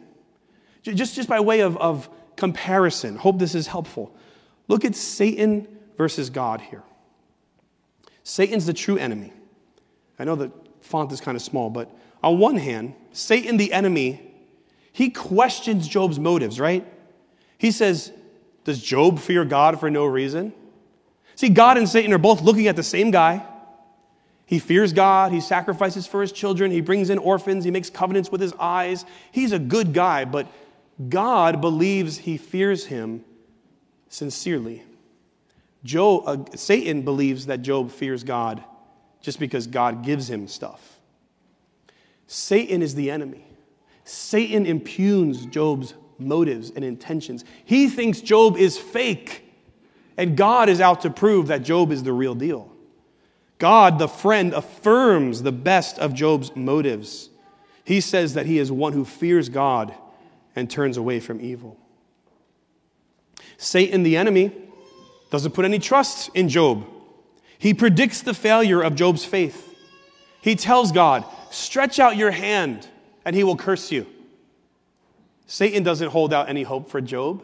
[0.85, 4.14] Just, just by way of, of comparison, hope this is helpful.
[4.68, 5.66] Look at Satan
[5.97, 6.83] versus God here.
[8.25, 9.33] Satan's the true enemy.
[10.18, 11.90] I know the font is kind of small, but
[12.23, 14.21] on one hand, Satan, the enemy,
[14.92, 16.87] he questions Job's motives, right?
[17.59, 18.12] He says,
[18.64, 20.53] Does Job fear God for no reason?
[21.35, 23.47] See, God and Satan are both looking at the same guy.
[24.47, 25.33] He fears God.
[25.33, 26.71] He sacrifices for his children.
[26.71, 27.64] He brings in orphans.
[27.64, 29.05] He makes covenants with his eyes.
[29.31, 30.47] He's a good guy, but
[31.09, 33.24] God believes he fears him
[34.09, 34.83] sincerely.
[35.85, 38.62] Job, uh, Satan believes that Job fears God
[39.20, 41.00] just because God gives him stuff.
[42.26, 43.44] Satan is the enemy.
[44.05, 47.44] Satan impugns Job's motives and intentions.
[47.64, 49.44] He thinks Job is fake,
[50.16, 52.70] and God is out to prove that Job is the real deal.
[53.59, 57.31] God, the friend, affirms the best of Job's motives.
[57.85, 59.94] He says that he is one who fears God
[60.55, 61.79] and turns away from evil.
[63.57, 64.53] Satan, the enemy,
[65.31, 66.87] doesn't put any trust in Job.
[67.59, 69.75] He predicts the failure of Job's faith.
[70.41, 72.88] He tells God, Stretch out your hand,
[73.25, 74.07] and he will curse you.
[75.47, 77.43] Satan doesn't hold out any hope for Job.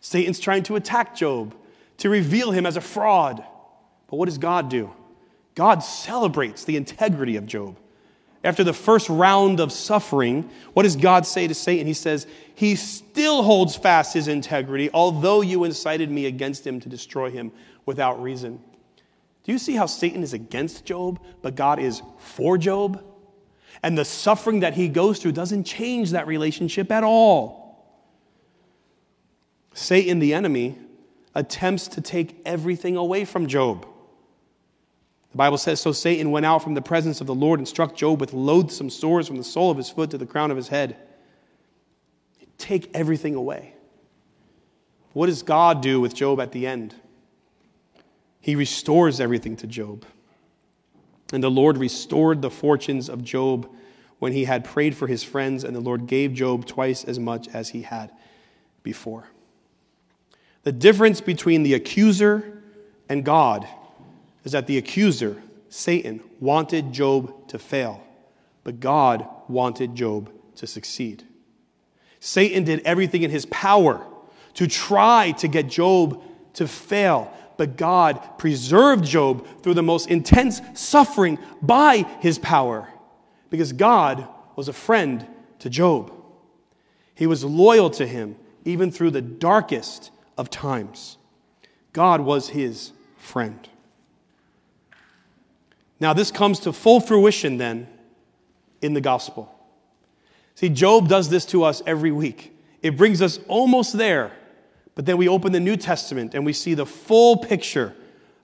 [0.00, 1.54] Satan's trying to attack Job,
[1.98, 3.44] to reveal him as a fraud.
[4.08, 4.92] But what does God do?
[5.54, 7.78] God celebrates the integrity of Job.
[8.44, 11.86] After the first round of suffering, what does God say to Satan?
[11.86, 16.88] He says, He still holds fast his integrity, although you incited me against him to
[16.88, 17.50] destroy him
[17.86, 18.60] without reason.
[19.44, 23.02] Do you see how Satan is against Job, but God is for Job?
[23.82, 27.66] And the suffering that he goes through doesn't change that relationship at all.
[29.74, 30.76] Satan, the enemy,
[31.34, 33.86] attempts to take everything away from Job.
[35.36, 37.94] The Bible says, So Satan went out from the presence of the Lord and struck
[37.94, 40.68] Job with loathsome sores from the sole of his foot to the crown of his
[40.68, 40.96] head.
[42.56, 43.74] Take everything away.
[45.12, 46.94] What does God do with Job at the end?
[48.40, 50.06] He restores everything to Job.
[51.34, 53.68] And the Lord restored the fortunes of Job
[54.18, 57.46] when he had prayed for his friends, and the Lord gave Job twice as much
[57.48, 58.10] as he had
[58.82, 59.28] before.
[60.62, 62.62] The difference between the accuser
[63.10, 63.68] and God
[64.46, 68.00] is that the accuser, Satan, wanted Job to fail,
[68.62, 71.24] but God wanted Job to succeed.
[72.20, 74.06] Satan did everything in his power
[74.54, 76.22] to try to get Job
[76.54, 82.88] to fail, but God preserved Job through the most intense suffering by his power
[83.50, 85.26] because God was a friend
[85.58, 86.12] to Job.
[87.16, 91.18] He was loyal to him even through the darkest of times.
[91.92, 93.68] God was his friend.
[95.98, 97.88] Now, this comes to full fruition then
[98.82, 99.52] in the gospel.
[100.54, 102.56] See, Job does this to us every week.
[102.82, 104.32] It brings us almost there,
[104.94, 107.94] but then we open the New Testament and we see the full picture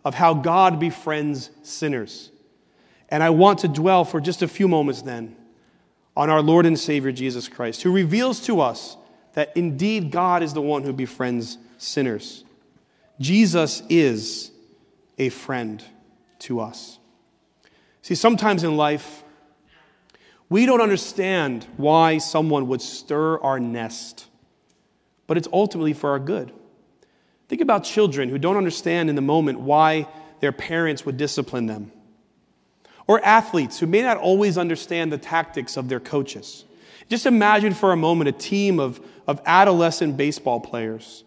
[0.05, 2.31] of how God befriends sinners.
[3.09, 5.37] And I want to dwell for just a few moments then
[6.17, 8.97] on our Lord and Savior Jesus Christ, who reveals to us
[9.35, 12.45] that indeed God is the one who befriends sinners.
[13.21, 14.51] Jesus is
[15.19, 15.83] a friend
[16.41, 16.99] to us.
[18.03, 19.23] See, sometimes in life,
[20.49, 24.27] we don't understand why someone would stir our nest,
[25.27, 26.53] but it's ultimately for our good.
[27.49, 30.09] Think about children who don't understand in the moment why
[30.41, 31.93] their parents would discipline them,
[33.07, 36.65] or athletes who may not always understand the tactics of their coaches.
[37.09, 41.25] Just imagine for a moment a team of, of adolescent baseball players.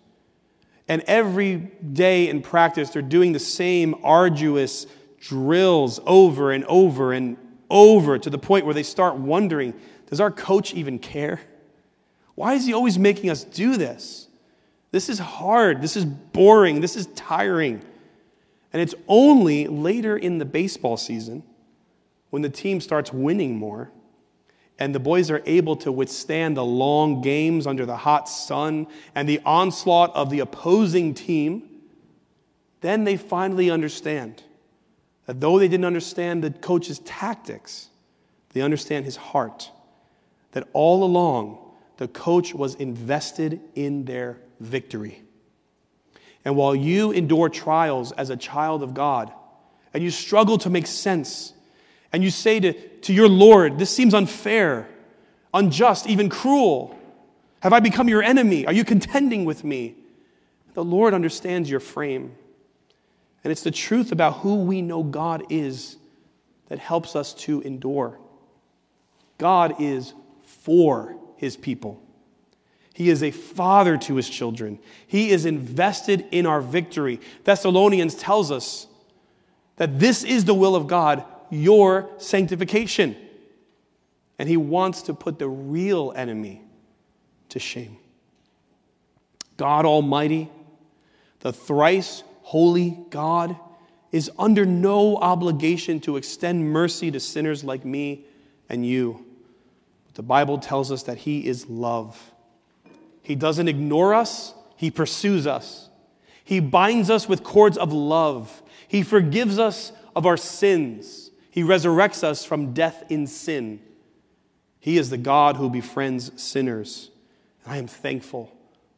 [0.88, 1.55] And every
[1.93, 4.88] day in practice, they're doing the same arduous
[5.19, 7.38] drills over and over and
[7.69, 9.73] over to the point where they start wondering
[10.08, 11.41] does our coach even care?
[12.36, 14.27] Why is he always making us do this?
[14.92, 15.81] This is hard.
[15.81, 16.81] This is boring.
[16.81, 17.81] This is tiring.
[18.71, 21.44] And it's only later in the baseball season
[22.29, 23.89] when the team starts winning more
[24.77, 29.27] and the boys are able to withstand the long games under the hot sun and
[29.27, 31.63] the onslaught of the opposing team,
[32.81, 34.44] then they finally understand
[35.26, 37.90] that though they didn't understand the coach's tactics,
[38.54, 39.71] they understand his heart.
[40.52, 41.58] That all along,
[41.98, 45.21] the coach was invested in their victory.
[46.44, 49.34] And while you endure trials as a child of God,
[49.94, 51.54] and you struggle to make sense,
[52.13, 54.88] and you say to, to your Lord, This seems unfair,
[55.54, 56.98] unjust, even cruel.
[57.62, 58.67] Have I become your enemy?
[58.67, 59.96] Are you contending with me?
[60.76, 62.36] The Lord understands your frame,
[63.46, 65.98] And it's the truth about who we know God is
[66.67, 68.17] that helps us to endure.
[69.37, 72.02] God is for his people.
[72.96, 74.79] He is a father to his children.
[75.06, 77.19] He is invested in our victory.
[77.43, 78.87] Thessalonians tells us
[79.75, 83.15] that this is the will of God, your sanctification.
[84.39, 86.63] And he wants to put the real enemy
[87.50, 87.98] to shame.
[89.56, 90.50] God Almighty,
[91.41, 93.58] the thrice holy God,
[94.12, 98.23] is under no obligation to extend mercy to sinners like me
[98.69, 99.25] and you.
[100.06, 102.31] But the Bible tells us that he is love.
[103.23, 105.89] He doesn't ignore us, he pursues us.
[106.43, 108.62] He binds us with cords of love.
[108.87, 111.31] He forgives us of our sins.
[111.50, 113.79] He resurrects us from death in sin.
[114.79, 117.10] He is the God who befriends sinners.
[117.63, 118.56] And I am thankful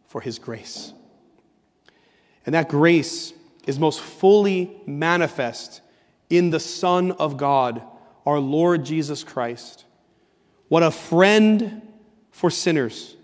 [0.10, 0.91] for his grace.
[2.45, 3.32] And that grace
[3.68, 5.82] is most fully manifest
[6.30, 7.84] in the Son of God,
[8.26, 9.86] our Lord Jesus Christ.
[10.70, 11.82] What a friend
[12.32, 13.15] for sinners,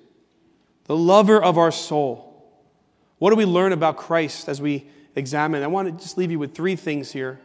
[0.86, 2.30] the lover of our soul.
[3.20, 4.86] What do we learn about Christ as we
[5.16, 5.64] examine?
[5.64, 7.40] I want to just leave you with three things here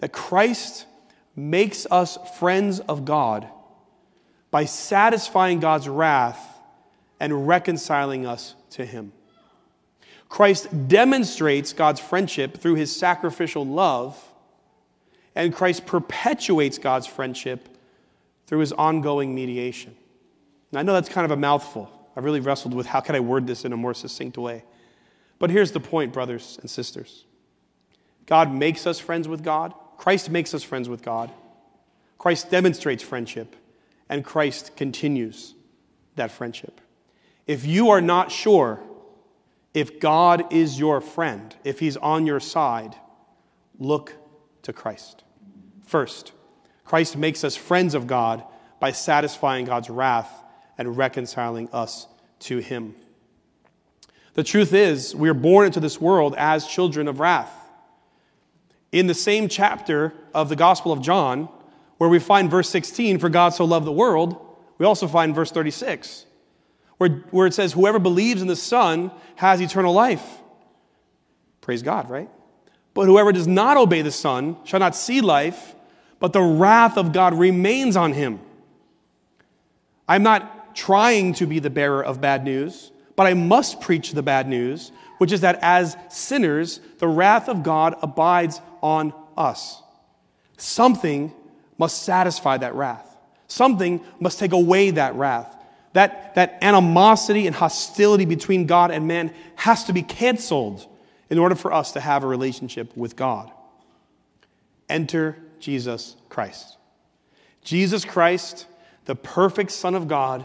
[0.00, 0.86] that Christ
[1.34, 3.48] makes us friends of God
[4.50, 6.58] by satisfying God's wrath
[7.18, 9.12] and reconciling us to Him.
[10.32, 14.18] Christ demonstrates God's friendship through His sacrificial love,
[15.34, 17.68] and Christ perpetuates God's friendship
[18.46, 19.94] through His ongoing mediation.
[20.70, 21.92] And I know that's kind of a mouthful.
[22.16, 24.64] I really wrestled with how can I word this in a more succinct way.
[25.38, 27.26] But here's the point, brothers and sisters
[28.24, 31.30] God makes us friends with God, Christ makes us friends with God.
[32.16, 33.54] Christ demonstrates friendship,
[34.08, 35.52] and Christ continues
[36.16, 36.80] that friendship.
[37.46, 38.80] If you are not sure
[39.74, 42.94] if God is your friend, if He's on your side,
[43.78, 44.14] look
[44.62, 45.24] to Christ.
[45.86, 46.32] First,
[46.84, 48.44] Christ makes us friends of God
[48.80, 50.30] by satisfying God's wrath
[50.76, 52.06] and reconciling us
[52.40, 52.94] to Him.
[54.34, 57.52] The truth is, we are born into this world as children of wrath.
[58.90, 61.48] In the same chapter of the Gospel of John,
[61.98, 64.36] where we find verse 16, for God so loved the world,
[64.78, 66.26] we also find verse 36
[67.02, 70.24] where, where it says, Whoever believes in the Son has eternal life.
[71.60, 72.30] Praise God, right?
[72.94, 75.74] But whoever does not obey the Son shall not see life,
[76.20, 78.38] but the wrath of God remains on him.
[80.08, 84.22] I'm not trying to be the bearer of bad news, but I must preach the
[84.22, 89.82] bad news, which is that as sinners, the wrath of God abides on us.
[90.56, 91.32] Something
[91.78, 93.16] must satisfy that wrath.
[93.48, 95.56] Something must take away that wrath.
[95.92, 100.86] That, that animosity and hostility between God and man has to be canceled
[101.28, 103.50] in order for us to have a relationship with God.
[104.88, 106.76] Enter Jesus Christ.
[107.62, 108.66] Jesus Christ,
[109.04, 110.44] the perfect Son of God,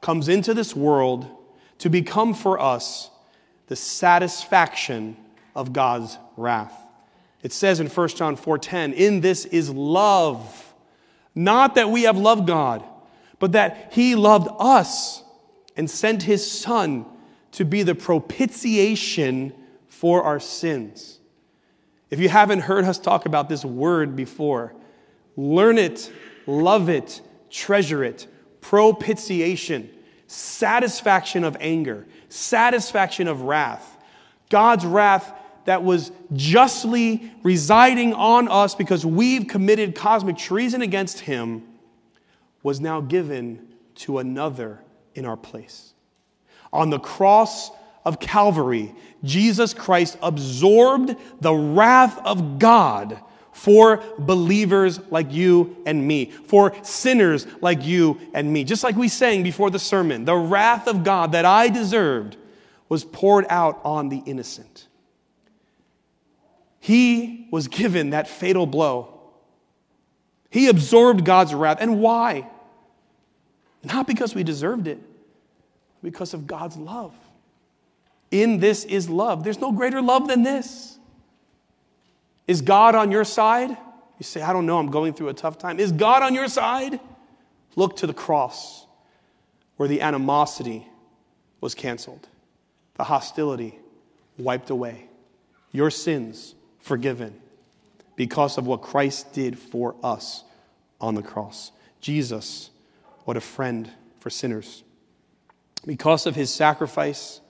[0.00, 1.26] comes into this world
[1.78, 3.10] to become for us
[3.68, 5.16] the satisfaction
[5.54, 6.86] of God's wrath.
[7.42, 10.74] It says in 1 John 4:10, "In this is love,
[11.34, 12.82] not that we have loved God,
[13.38, 15.22] but that he loved us
[15.76, 17.06] and sent his son
[17.52, 19.52] to be the propitiation
[19.86, 21.18] for our sins.
[22.10, 24.74] If you haven't heard us talk about this word before,
[25.36, 26.10] learn it,
[26.46, 27.20] love it,
[27.50, 28.26] treasure it.
[28.60, 29.90] Propitiation,
[30.26, 33.96] satisfaction of anger, satisfaction of wrath.
[34.50, 35.32] God's wrath
[35.64, 41.67] that was justly residing on us because we've committed cosmic treason against him
[42.62, 44.80] was now given to another
[45.14, 45.92] in our place.
[46.72, 47.70] On the cross
[48.04, 48.94] of Calvary,
[49.24, 53.20] Jesus Christ absorbed the wrath of God
[53.52, 58.62] for believers like you and me, for sinners like you and me.
[58.62, 62.36] Just like we sang before the sermon, the wrath of God that I deserved
[62.88, 64.86] was poured out on the innocent.
[66.78, 69.17] He was given that fatal blow
[70.50, 71.78] he absorbed God's wrath.
[71.80, 72.48] And why?
[73.84, 74.98] Not because we deserved it,
[76.02, 77.14] because of God's love.
[78.30, 79.44] In this is love.
[79.44, 80.98] There's no greater love than this.
[82.46, 83.70] Is God on your side?
[83.70, 85.78] You say, I don't know, I'm going through a tough time.
[85.78, 86.98] Is God on your side?
[87.76, 88.86] Look to the cross
[89.76, 90.86] where the animosity
[91.60, 92.26] was canceled,
[92.94, 93.78] the hostility
[94.36, 95.08] wiped away,
[95.72, 97.40] your sins forgiven
[98.18, 100.42] because of what Christ did for us
[101.00, 101.70] on the cross.
[102.00, 102.70] Jesus,
[103.24, 103.88] what a friend
[104.18, 104.82] for sinners.
[105.86, 107.40] Because of his sacrifice,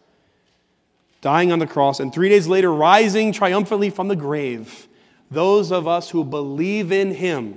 [1.22, 4.88] dying on the cross, and three days later rising triumphantly from the grave,
[5.30, 7.56] those of us who believe in him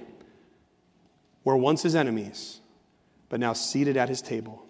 [1.44, 2.62] were once his enemies,
[3.28, 4.66] but now seated at his table.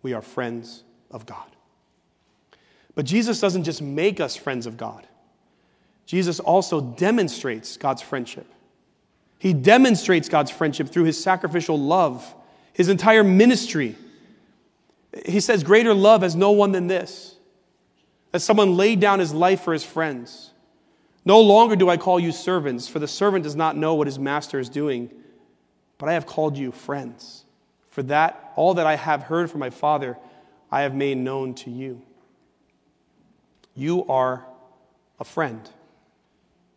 [0.00, 1.44] We are friends of God.
[2.94, 5.06] But Jesus doesn't just make us friends of God,
[6.12, 8.46] Jesus also demonstrates God's friendship.
[9.38, 12.34] He demonstrates God's friendship through his sacrificial love,
[12.74, 13.96] his entire ministry.
[15.24, 17.36] He says, Greater love has no one than this,
[18.30, 20.50] that someone laid down his life for his friends.
[21.24, 24.18] No longer do I call you servants, for the servant does not know what his
[24.18, 25.10] master is doing,
[25.96, 27.46] but I have called you friends.
[27.88, 30.18] For that, all that I have heard from my Father,
[30.70, 32.02] I have made known to you.
[33.74, 34.44] You are
[35.18, 35.70] a friend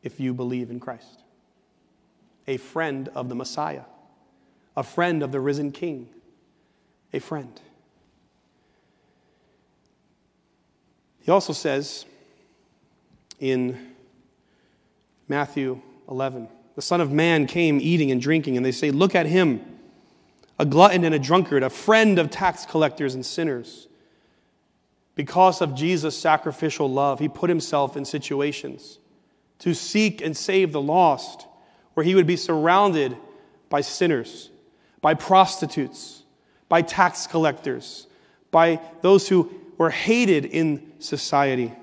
[0.06, 1.24] if you believe in Christ,
[2.48, 3.82] a friend of the Messiah,
[4.78, 6.08] a friend of the risen King,
[7.12, 7.60] a friend.
[11.22, 12.06] He also says
[13.40, 13.96] in
[15.28, 19.26] Matthew 11, the Son of Man came eating and drinking, and they say, Look at
[19.26, 19.60] him,
[20.60, 23.88] a glutton and a drunkard, a friend of tax collectors and sinners.
[25.16, 29.00] Because of Jesus' sacrificial love, he put himself in situations
[29.60, 31.46] to seek and save the lost,
[31.94, 33.16] where he would be surrounded
[33.70, 34.50] by sinners,
[35.02, 36.24] by prostitutes,
[36.70, 38.08] by tax collectors,
[38.52, 41.74] by those who were hated in society.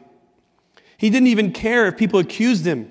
[0.97, 2.91] He didn't even care if people accused him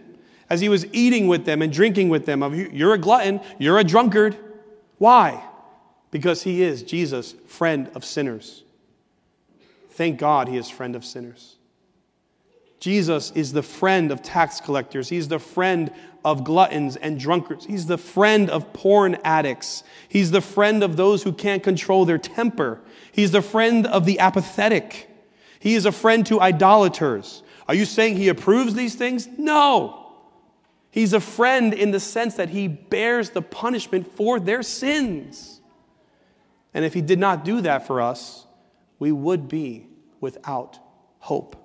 [0.49, 3.79] as he was eating with them and drinking with them of you're a glutton, you're
[3.79, 4.36] a drunkard.
[4.97, 5.43] Why?
[6.11, 8.63] Because he is Jesus, friend of sinners.
[9.91, 11.55] Thank God he is friend of sinners.
[12.82, 15.07] Jesus is the friend of tax collectors.
[15.07, 15.93] He's the friend
[16.25, 17.65] of gluttons and drunkards.
[17.65, 19.84] He's the friend of porn addicts.
[20.09, 22.82] He's the friend of those who can't control their temper.
[23.11, 25.07] He's the friend of the apathetic.
[25.59, 27.43] He is a friend to idolaters.
[27.67, 29.27] Are you saying he approves these things?
[29.38, 30.13] No.
[30.89, 35.61] He's a friend in the sense that he bears the punishment for their sins.
[36.73, 38.47] And if he did not do that for us,
[38.97, 39.86] we would be
[40.19, 40.79] without
[41.19, 41.61] hope.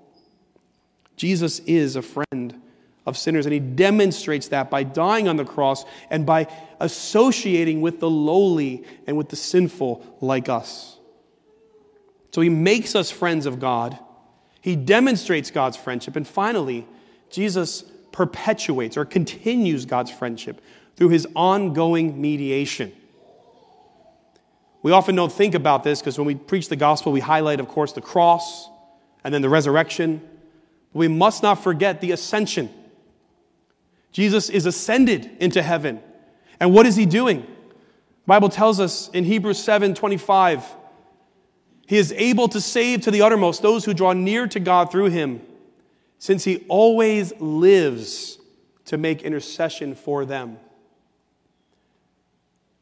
[1.16, 2.60] Jesus is a friend
[3.04, 6.48] of sinners, and he demonstrates that by dying on the cross and by
[6.80, 10.98] associating with the lowly and with the sinful like us.
[12.32, 13.98] So he makes us friends of God,
[14.60, 16.86] he demonstrates God's friendship, and finally,
[17.30, 20.60] Jesus perpetuates or continues God's friendship
[20.96, 22.92] through his ongoing mediation.
[24.82, 27.68] We often don't think about this because when we preach the gospel, we highlight, of
[27.68, 28.68] course, the cross
[29.24, 30.20] and then the resurrection.
[30.97, 32.70] We must not forget the ascension.
[34.12, 36.01] Jesus is ascended into heaven.
[36.59, 37.40] And what is he doing?
[37.40, 40.64] The Bible tells us in Hebrews 7 25,
[41.86, 45.11] he is able to save to the uttermost those who draw near to God through
[45.11, 45.42] him
[46.18, 48.38] since he always lives
[48.86, 50.59] to make intercession for them.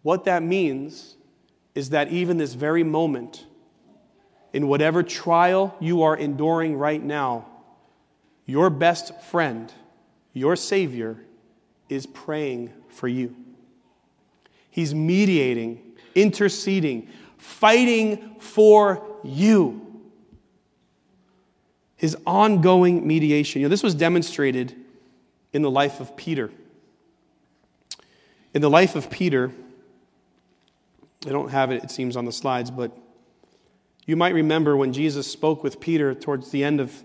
[0.02, 1.16] What that means
[1.74, 3.44] is that even this very moment,
[4.52, 7.46] in whatever trial you are enduring right now,
[8.46, 9.72] your best friend,
[10.32, 11.24] your Savior,
[11.88, 13.36] is praying for you.
[14.70, 15.80] He's mediating,
[16.14, 19.84] interceding, fighting for you
[22.04, 23.62] his ongoing mediation.
[23.62, 24.74] You know, this was demonstrated
[25.54, 26.50] in the life of Peter.
[28.52, 29.52] In the life of Peter,
[31.26, 32.94] I don't have it, it seems, on the slides, but
[34.04, 37.02] you might remember when Jesus spoke with Peter towards the end of,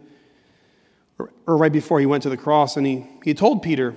[1.19, 3.95] or, right before he went to the cross, and he, he told Peter,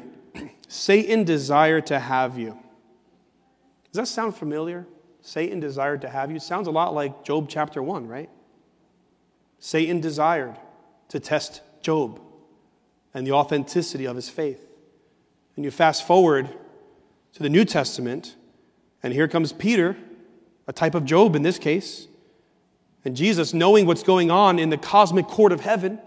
[0.69, 2.59] Satan desired to have you.
[3.93, 4.87] Does that sound familiar?
[5.21, 6.41] Satan desired to have you.
[6.41, 8.29] Sounds a lot like Job chapter 1, right?
[9.61, 10.57] Satan desired
[11.09, 12.21] to test Job
[13.15, 14.67] and the authenticity of his faith.
[15.55, 16.49] And you fast forward
[17.35, 18.35] to the New Testament,
[19.03, 19.97] and here comes Peter,
[20.67, 22.09] a type of Job in this case.
[23.05, 26.01] And Jesus, knowing what's going on in the cosmic court of heaven,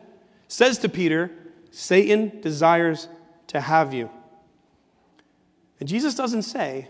[0.47, 1.31] says to Peter,
[1.71, 3.07] Satan desires
[3.47, 4.09] to have you.
[5.79, 6.87] And Jesus doesn't say,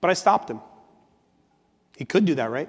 [0.00, 0.60] but I stopped him.
[1.96, 2.68] He could do that, right?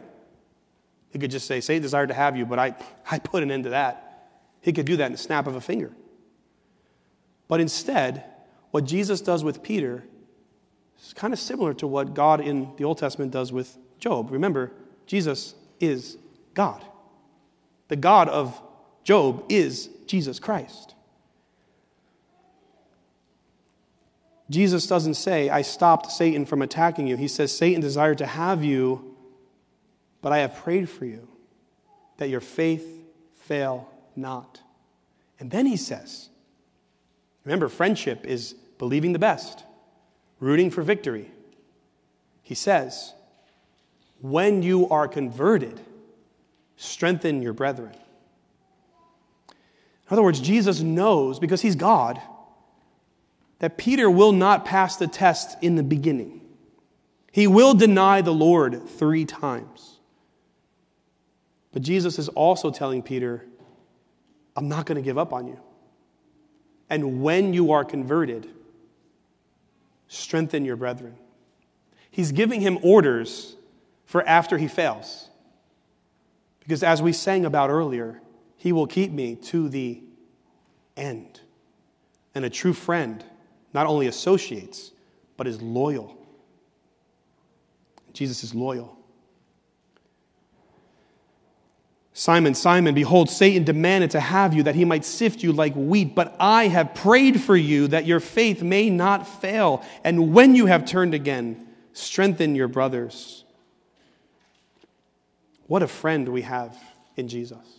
[1.11, 2.75] He could just say, Satan desired to have you, but I,
[3.09, 4.27] I put an end to that.
[4.61, 5.91] He could do that in the snap of a finger.
[7.47, 8.23] But instead,
[8.71, 10.03] what Jesus does with Peter
[10.99, 14.31] is kind of similar to what God in the Old Testament does with Job.
[14.31, 14.71] Remember,
[15.05, 16.17] Jesus is
[16.53, 16.83] God.
[17.87, 18.61] The God of
[19.03, 20.95] Job is Jesus Christ.
[24.49, 27.15] Jesus doesn't say, I stopped Satan from attacking you.
[27.17, 29.15] He says, Satan desired to have you,
[30.21, 31.27] but I have prayed for you
[32.17, 33.03] that your faith
[33.35, 34.61] fail not.
[35.39, 36.29] And then he says,
[37.45, 39.63] remember, friendship is believing the best,
[40.39, 41.31] rooting for victory.
[42.41, 43.13] He says,
[44.21, 45.79] when you are converted,
[46.75, 47.95] strengthen your brethren.
[50.09, 52.19] In other words, Jesus knows, because he's God,
[53.59, 56.41] that Peter will not pass the test in the beginning.
[57.31, 59.99] He will deny the Lord three times.
[61.71, 63.45] But Jesus is also telling Peter,
[64.55, 65.59] I'm not going to give up on you.
[66.89, 68.47] And when you are converted,
[70.07, 71.15] strengthen your brethren.
[72.09, 73.55] He's giving him orders
[74.05, 75.29] for after he fails.
[76.61, 78.19] Because as we sang about earlier,
[78.59, 80.03] he will keep me to the
[80.95, 81.39] end.
[82.35, 83.23] And a true friend
[83.73, 84.91] not only associates,
[85.37, 86.17] but is loyal.
[88.11, 88.97] Jesus is loyal.
[92.11, 96.13] Simon, Simon, behold, Satan demanded to have you that he might sift you like wheat,
[96.13, 99.85] but I have prayed for you that your faith may not fail.
[100.03, 103.45] And when you have turned again, strengthen your brothers.
[105.67, 106.75] What a friend we have
[107.15, 107.78] in Jesus.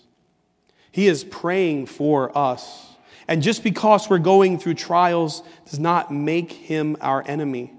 [0.90, 2.86] He is praying for us.
[3.28, 7.72] And just because we're going through trials does not make him our enemy.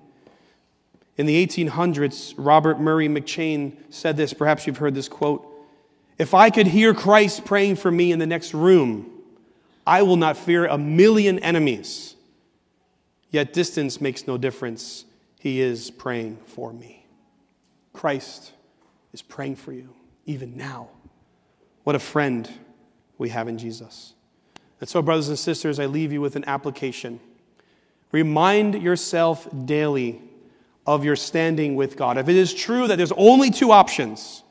[1.17, 4.33] In the 1800s, Robert Murray McCheyne said this.
[4.33, 5.45] Perhaps you've heard this quote.
[6.17, 9.09] If I could hear Christ praying for me in the next room,
[9.85, 12.15] I will not fear a million enemies.
[13.29, 15.05] Yet distance makes no difference.
[15.39, 17.07] He is praying for me.
[17.93, 18.51] Christ
[19.11, 19.89] is praying for you,
[20.25, 20.89] even now.
[21.83, 22.49] What a friend
[23.21, 24.13] we have in Jesus.
[24.81, 27.19] And so, brothers and sisters, I leave you with an application.
[28.11, 30.21] Remind yourself daily
[30.85, 32.17] of your standing with God.
[32.17, 34.43] If it is true that there's only two options,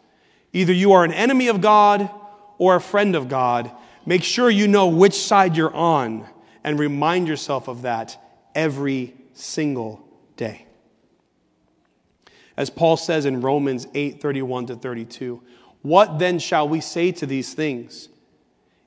[0.53, 2.11] Either you are an enemy of God
[2.59, 3.71] or a friend of God.
[4.05, 6.27] Make sure you know which side you're on
[6.65, 8.21] and remind yourself of that
[8.55, 10.07] every single
[10.37, 10.67] day.
[12.57, 15.43] As Paul says in Romans 8 31 to 32,
[15.83, 18.09] what then shall we say to these things?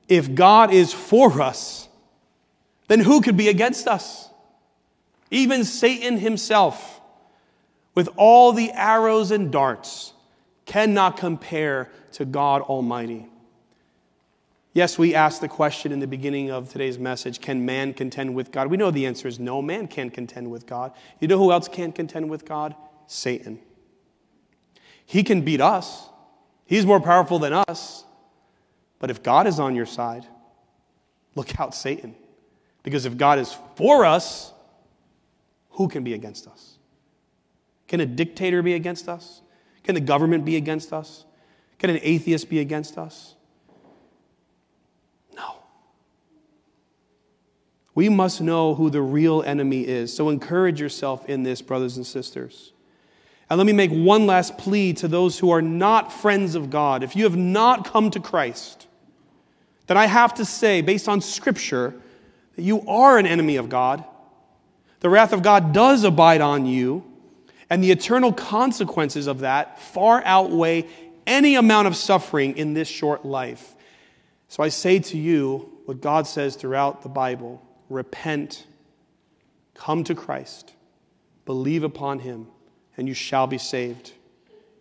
[0.08, 1.88] If God is for us,
[2.88, 4.28] then who could be against us?
[5.30, 7.00] Even Satan himself,
[7.94, 10.12] with all the arrows and darts
[10.66, 13.26] cannot compare to God Almighty.
[14.72, 18.50] Yes, we asked the question in the beginning of today's message can man contend with
[18.50, 18.66] God?
[18.68, 20.92] We know the answer is no, man can't contend with God.
[21.20, 22.74] You know who else can't contend with God?
[23.06, 23.60] Satan.
[25.06, 26.08] He can beat us,
[26.66, 28.04] he's more powerful than us.
[29.04, 30.24] But if God is on your side,
[31.34, 32.14] look out, Satan.
[32.82, 34.50] Because if God is for us,
[35.72, 36.78] who can be against us?
[37.86, 39.42] Can a dictator be against us?
[39.82, 41.26] Can the government be against us?
[41.78, 43.34] Can an atheist be against us?
[45.36, 45.56] No.
[47.94, 50.16] We must know who the real enemy is.
[50.16, 52.72] So encourage yourself in this, brothers and sisters.
[53.50, 57.02] And let me make one last plea to those who are not friends of God.
[57.02, 58.83] If you have not come to Christ,
[59.86, 61.94] then I have to say, based on Scripture,
[62.56, 64.04] that you are an enemy of God.
[65.00, 67.04] The wrath of God does abide on you.
[67.70, 70.86] And the eternal consequences of that far outweigh
[71.26, 73.74] any amount of suffering in this short life.
[74.48, 78.66] So I say to you what God says throughout the Bible repent,
[79.74, 80.72] come to Christ,
[81.44, 82.46] believe upon him,
[82.96, 84.12] and you shall be saved.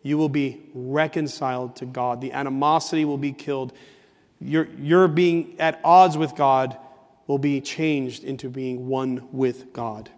[0.02, 2.22] You will be reconciled to God.
[2.22, 3.74] The animosity will be killed.
[4.44, 6.78] Your, your being at odds with God
[7.28, 10.10] will be changed into being one with God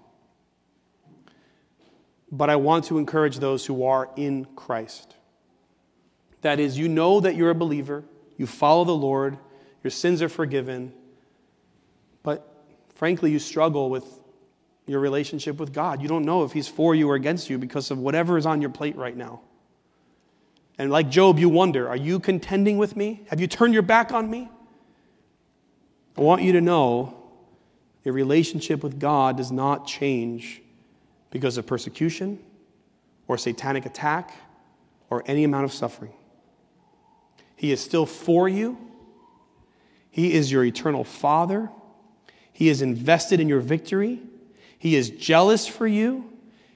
[2.32, 5.15] but I want to encourage those who are in Christ.
[6.41, 8.03] That is, you know that you're a believer,
[8.38, 9.38] you follow the Lord,
[9.84, 10.93] your sins are forgiven,
[12.23, 12.65] but
[12.95, 14.05] frankly, you struggle with
[14.88, 16.01] your relationship with God.
[16.01, 18.61] You don't know if He's for you or against you because of whatever is on
[18.61, 19.41] your plate right now.
[20.78, 23.21] And like Job, you wonder are you contending with me?
[23.30, 24.49] Have you turned your back on me?
[26.17, 27.17] I want you to know
[28.03, 30.61] your relationship with God does not change
[31.32, 32.39] because of persecution
[33.28, 34.34] or satanic attack
[35.09, 36.13] or any amount of suffering.
[37.55, 38.78] He is still for you.
[40.11, 41.69] He is your eternal Father.
[42.53, 44.21] He is invested in your victory.
[44.78, 46.32] He is jealous for you.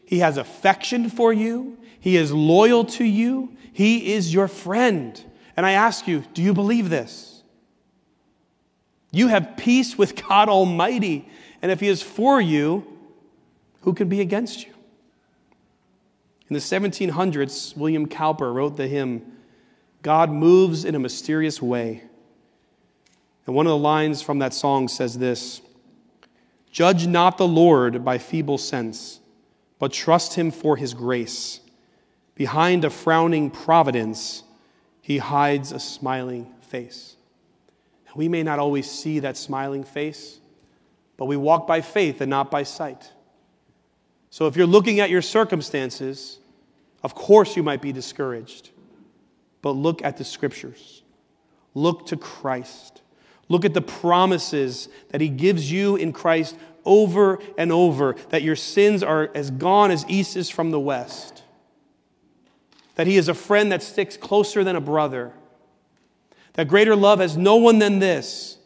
[0.06, 1.78] He has affection for you.
[2.00, 3.56] He is loyal to you.
[3.72, 5.22] He is your friend.
[5.56, 7.44] And I ask you, do you believe this?
[9.12, 11.28] You have peace with God Almighty.
[11.62, 12.86] And if He is for you,
[13.82, 14.74] who can be against you?
[16.50, 19.34] In the 1700s, William Cowper wrote the hymn,
[20.02, 22.04] God moves in a mysterious way.
[23.46, 25.62] And one of the lines from that song says this
[26.72, 29.20] Judge not the Lord by feeble sense,
[29.78, 31.62] but trust him for his grace.
[32.40, 34.44] Behind a frowning providence,
[35.02, 37.18] he hides a smiling face.
[38.16, 40.40] We may not always see that smiling face,
[41.18, 43.12] but we walk by faith and not by sight.
[44.30, 46.40] So if you're looking at your circumstances,
[47.04, 48.70] of course you might be discouraged.
[49.62, 51.04] But look at the scriptures.
[51.74, 53.02] Look to Christ.
[53.50, 58.56] Look at the promises that He gives you in Christ over and over that your
[58.56, 61.44] sins are as gone as east is from the west.
[63.00, 65.32] That He is a friend that sticks closer than a brother.
[66.56, 68.58] That greater love has no one than this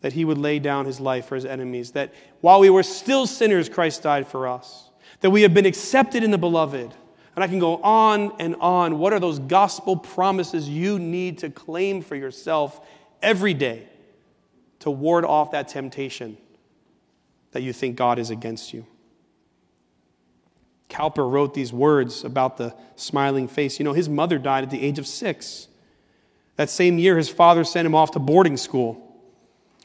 [0.00, 3.26] that he would lay down his life for his enemies, that while we were still
[3.26, 4.88] sinners, Christ died for us,
[5.20, 6.94] that we have been accepted in the beloved.
[7.34, 8.98] And I can go on and on.
[8.98, 12.80] What are those gospel promises you need to claim for yourself
[13.20, 13.86] every day
[14.78, 16.38] to ward off that temptation
[17.50, 18.86] that you think God is against you?
[20.88, 23.78] Cowper wrote these words about the smiling face.
[23.78, 25.68] You know, his mother died at the age of six.
[26.56, 29.00] That same year, his father sent him off to boarding school.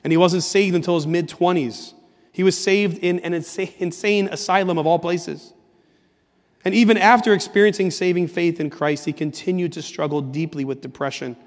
[0.04, 1.93] And he wasn't saved until his mid 20s.
[2.32, 5.54] He was saved in an insane asylum of all places.
[6.64, 11.38] And even after experiencing saving faith in Christ, he continued to struggle deeply with depression,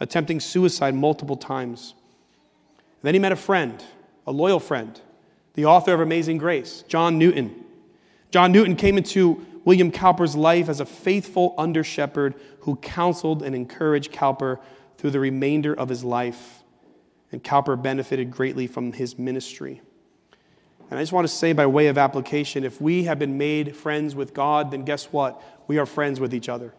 [0.00, 1.94] attempting suicide multiple times.
[3.02, 3.82] then he met a friend,
[4.26, 5.00] a loyal friend,
[5.54, 7.64] the author of Amazing Grace, John Newton.
[8.30, 13.54] John Newton came into William Cowper's life as a faithful under shepherd who counseled and
[13.54, 14.60] encouraged Cowper
[14.96, 16.62] through the remainder of his life
[17.30, 19.82] and Cowper benefited greatly from his ministry.
[20.90, 23.76] And I just want to say, by way of application, if we have been made
[23.76, 25.42] friends with God, then guess what?
[25.66, 26.72] We are friends with each other.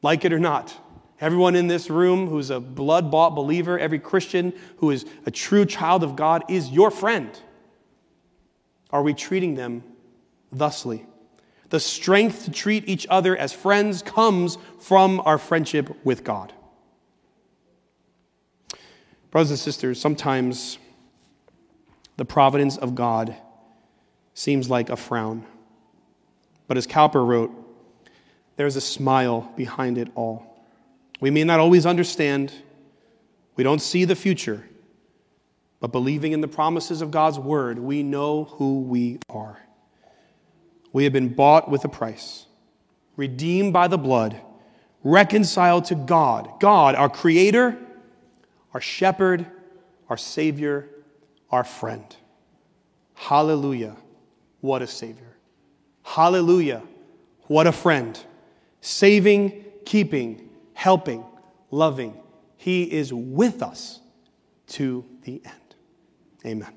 [0.00, 0.74] Like it or not.
[1.20, 5.66] Everyone in this room who's a blood bought believer, every Christian who is a true
[5.66, 7.38] child of God is your friend.
[8.90, 9.82] Are we treating them
[10.52, 11.06] thusly?
[11.70, 16.52] The strength to treat each other as friends comes from our friendship with God.
[19.30, 20.78] Brothers and sisters, sometimes
[22.16, 23.36] the providence of God
[24.34, 25.44] seems like a frown.
[26.68, 27.52] But as Cowper wrote,
[28.56, 30.64] there's a smile behind it all.
[31.20, 32.52] We may not always understand,
[33.56, 34.68] we don't see the future,
[35.80, 39.60] but believing in the promises of God's word, we know who we are.
[40.96, 42.46] We have been bought with a price,
[43.18, 44.40] redeemed by the blood,
[45.04, 47.76] reconciled to God, God, our Creator
[48.72, 49.44] our shepherd,
[50.08, 50.88] our Savior,
[51.50, 52.16] our friend.
[53.14, 53.96] Hallelujah.
[54.62, 55.36] What a Savior.
[56.02, 56.82] Hallelujah.
[57.42, 58.18] What a friend.
[58.80, 61.24] Saving, keeping, helping,
[61.70, 62.18] loving.
[62.56, 64.00] He is with us
[64.68, 65.74] to the end.
[66.46, 66.72] Amen.